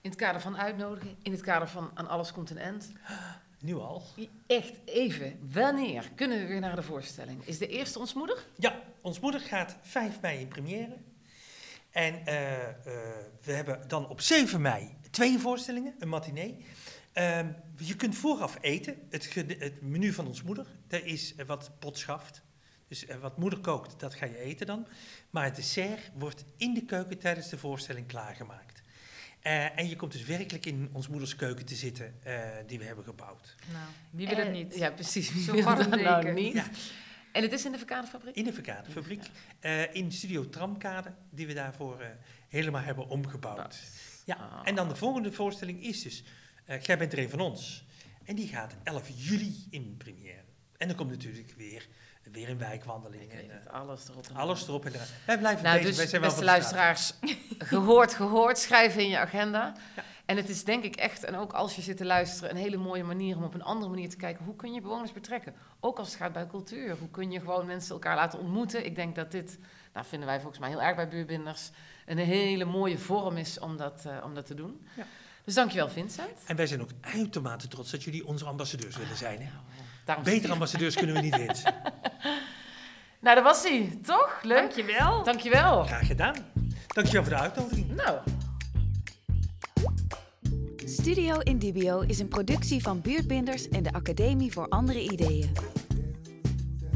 In 0.00 0.10
het 0.10 0.18
kader 0.18 0.40
van 0.40 0.56
uitnodigen, 0.58 1.16
in 1.22 1.32
het 1.32 1.40
kader 1.40 1.68
van 1.68 1.90
aan 1.94 2.08
alles 2.08 2.32
komt 2.32 2.50
een 2.50 2.58
end. 2.58 2.92
Nu 3.60 3.74
al. 3.74 4.02
Echt 4.46 4.72
even, 4.84 5.38
wanneer 5.52 6.10
kunnen 6.14 6.38
we 6.38 6.46
weer 6.46 6.60
naar 6.60 6.76
de 6.76 6.82
voorstelling? 6.82 7.44
Is 7.44 7.58
de 7.58 7.66
eerste 7.66 7.98
ons 7.98 8.14
moeder? 8.14 8.46
Ja, 8.56 8.80
ons 9.00 9.20
moeder 9.20 9.40
gaat 9.40 9.76
5 9.82 10.20
mei 10.20 10.40
in 10.40 10.48
première. 10.48 10.96
En 11.90 12.24
we 13.42 13.52
hebben 13.52 13.88
dan 13.88 14.08
op 14.08 14.20
7 14.20 14.60
mei 14.60 14.96
twee 15.10 15.38
voorstellingen, 15.38 15.94
een 15.98 16.08
matinee. 16.08 16.64
Ehm, 17.12 17.46
je 17.76 17.96
kunt 17.96 18.14
vooraf 18.14 18.58
eten, 18.60 18.96
het, 19.10 19.34
het 19.58 19.82
menu 19.82 20.12
van 20.12 20.26
ons 20.26 20.42
moeder. 20.42 20.66
Er 20.88 21.06
is 21.06 21.34
eh, 21.34 21.46
wat 21.46 21.70
potschaft. 21.78 22.42
Dus 22.88 23.06
eh, 23.06 23.16
wat 23.16 23.38
moeder 23.38 23.58
kookt, 23.58 24.00
dat 24.00 24.14
ga 24.14 24.26
je 24.26 24.38
eten 24.38 24.66
dan. 24.66 24.86
Maar 25.30 25.44
het 25.44 25.56
dessert 25.56 26.10
wordt 26.14 26.44
in 26.56 26.74
de 26.74 26.84
keuken 26.84 27.18
tijdens 27.18 27.48
de 27.48 27.58
voorstelling 27.58 28.06
klaargemaakt. 28.06 28.82
Eh, 29.40 29.78
en 29.78 29.88
je 29.88 29.96
komt 29.96 30.12
dus 30.12 30.24
werkelijk 30.24 30.66
in 30.66 30.90
ons 30.92 31.08
moeders 31.08 31.36
keuken 31.36 31.64
te 31.64 31.74
zitten 31.74 32.14
eh, 32.22 32.34
die 32.66 32.78
we 32.78 32.84
hebben 32.84 33.04
gebouwd. 33.04 33.54
Nou, 33.72 33.84
wie 34.10 34.28
wil 34.28 34.36
het 34.36 34.52
niet? 34.52 34.74
Ja, 34.74 34.90
precies. 34.90 35.32
Wie 35.32 35.42
Zo'n 35.42 35.54
wil 35.54 35.64
warm 35.64 35.90
dat 35.90 36.00
nou 36.00 36.32
niet? 36.32 36.52
Ja. 36.52 36.64
En 37.32 37.42
het 37.42 37.52
is 37.52 37.64
in 37.64 37.72
de 37.72 37.78
verkaderfabriek? 37.78 38.34
In 38.34 38.44
de 38.44 38.52
verkaderfabriek. 38.52 39.22
eh 39.60 39.94
in 39.94 40.12
Studio 40.12 40.48
Tramkade, 40.48 41.12
die 41.30 41.46
we 41.46 41.52
daarvoor 41.54 42.00
eh, 42.00 42.08
helemaal 42.48 42.82
hebben 42.82 43.08
omgebouwd. 43.08 43.78
Ja, 44.24 44.34
Ah. 44.34 44.60
en 44.64 44.74
dan 44.74 44.88
de 44.88 44.96
volgende 44.96 45.32
voorstelling 45.32 45.82
is 45.82 46.02
dus, 46.02 46.24
eh, 46.64 46.80
Jij 46.80 46.98
bent 46.98 47.12
er 47.12 47.18
een 47.18 47.30
van 47.30 47.40
ons. 47.40 47.84
En 48.24 48.34
die 48.36 48.48
gaat 48.48 48.74
11 48.82 49.08
juli 49.14 49.66
in 49.70 49.94
première. 49.98 50.44
En 50.76 50.88
dan 50.88 50.96
komt 50.96 51.10
natuurlijk 51.10 51.54
weer, 51.56 51.88
weer 52.32 52.48
een 52.48 52.58
wijkwandeling. 52.58 53.30
En, 53.32 53.64
eh, 53.66 53.72
alles 53.72 54.08
erop 54.08 54.26
en 54.28 54.34
alles 54.36 54.58
eraan. 54.62 54.68
erop 54.70 54.84
en 54.84 54.92
eraan. 54.94 55.06
Wij 55.26 55.38
blijven 55.38 55.62
Nou, 55.64 55.74
bezig, 55.76 55.88
dus 55.90 55.98
wij 55.98 56.06
zijn 56.06 56.20
wel 56.20 56.30
beste 56.30 56.44
luisteraars, 56.44 57.12
gehoord, 57.58 58.14
gehoord, 58.14 58.58
schrijven 58.58 59.02
in 59.02 59.08
je 59.08 59.18
agenda. 59.18 59.74
Ja. 59.96 60.04
En 60.26 60.36
het 60.36 60.48
is 60.48 60.64
denk 60.64 60.84
ik 60.84 60.96
echt, 60.96 61.24
en 61.24 61.34
ook 61.34 61.52
als 61.52 61.76
je 61.76 61.82
zit 61.82 61.96
te 61.96 62.04
luisteren, 62.04 62.50
een 62.50 62.56
hele 62.56 62.76
mooie 62.76 63.04
manier 63.04 63.36
om 63.36 63.42
op 63.44 63.54
een 63.54 63.62
andere 63.62 63.90
manier 63.90 64.08
te 64.08 64.16
kijken. 64.16 64.44
Hoe 64.44 64.56
kun 64.56 64.72
je 64.72 64.80
bewoners 64.80 65.12
betrekken? 65.12 65.54
Ook 65.80 65.98
als 65.98 66.08
het 66.08 66.16
gaat 66.16 66.32
bij 66.32 66.46
cultuur. 66.46 66.96
Hoe 66.98 67.10
kun 67.10 67.30
je 67.30 67.40
gewoon 67.40 67.66
mensen 67.66 67.92
elkaar 67.92 68.16
laten 68.16 68.38
ontmoeten? 68.38 68.84
Ik 68.84 68.94
denk 68.94 69.14
dat 69.14 69.30
dit, 69.30 69.58
nou 69.92 70.06
vinden 70.06 70.28
wij 70.28 70.40
volgens 70.40 70.60
mij 70.60 70.68
heel 70.68 70.82
erg 70.82 70.96
bij 70.96 71.08
buurbinders, 71.08 71.70
een 72.06 72.18
hele 72.18 72.64
mooie 72.64 72.98
vorm 72.98 73.36
is 73.36 73.58
om 73.58 73.76
dat, 73.76 74.04
eh, 74.06 74.24
om 74.24 74.34
dat 74.34 74.46
te 74.46 74.54
doen. 74.54 74.86
Ja. 74.96 75.06
Dus 75.44 75.54
dankjewel 75.54 75.88
Vincent. 75.88 76.38
En 76.46 76.56
wij 76.56 76.66
zijn 76.66 76.80
ook 76.80 76.90
uitermate 77.00 77.68
trots 77.68 77.90
dat 77.90 78.02
jullie 78.02 78.26
onze 78.26 78.44
ambassadeurs 78.44 78.96
willen 78.96 79.16
zijn. 79.16 79.38
Hè? 79.38 79.44
Nou, 79.44 79.56
eh, 79.78 79.84
daarom 80.04 80.24
Betere 80.24 80.52
ambassadeurs 80.52 80.94
kunnen 80.94 81.14
we 81.14 81.20
niet 81.20 81.36
wensen. 81.46 81.74
Nou, 83.20 83.34
dat 83.34 83.44
was 83.44 83.62
hij, 83.62 83.98
toch? 84.02 84.38
Leuk. 84.42 84.58
Dankjewel. 84.58 85.24
Dankjewel. 85.24 85.84
Graag 85.84 86.06
gedaan. 86.06 86.34
Dankjewel 86.86 87.22
voor 87.22 87.32
de 87.32 87.38
uitnodiging. 87.40 87.94
Nou, 87.94 88.18
Studio 90.90 91.38
Indibio 91.38 92.00
is 92.00 92.18
een 92.18 92.28
productie 92.28 92.82
van 92.82 93.00
Buurtbinders 93.00 93.68
en 93.68 93.82
de 93.82 93.92
Academie 93.92 94.52
voor 94.52 94.68
Andere 94.68 95.02
Ideeën. 95.02 95.52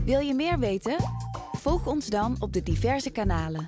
Wil 0.04 0.20
je 0.20 0.35
meer 0.35 0.59
weten? 0.59 0.96
Volg 1.64 1.87
ons 1.87 2.07
dan 2.07 2.37
op 2.38 2.53
de 2.53 2.62
diverse 2.62 3.11
kanalen. 3.11 3.66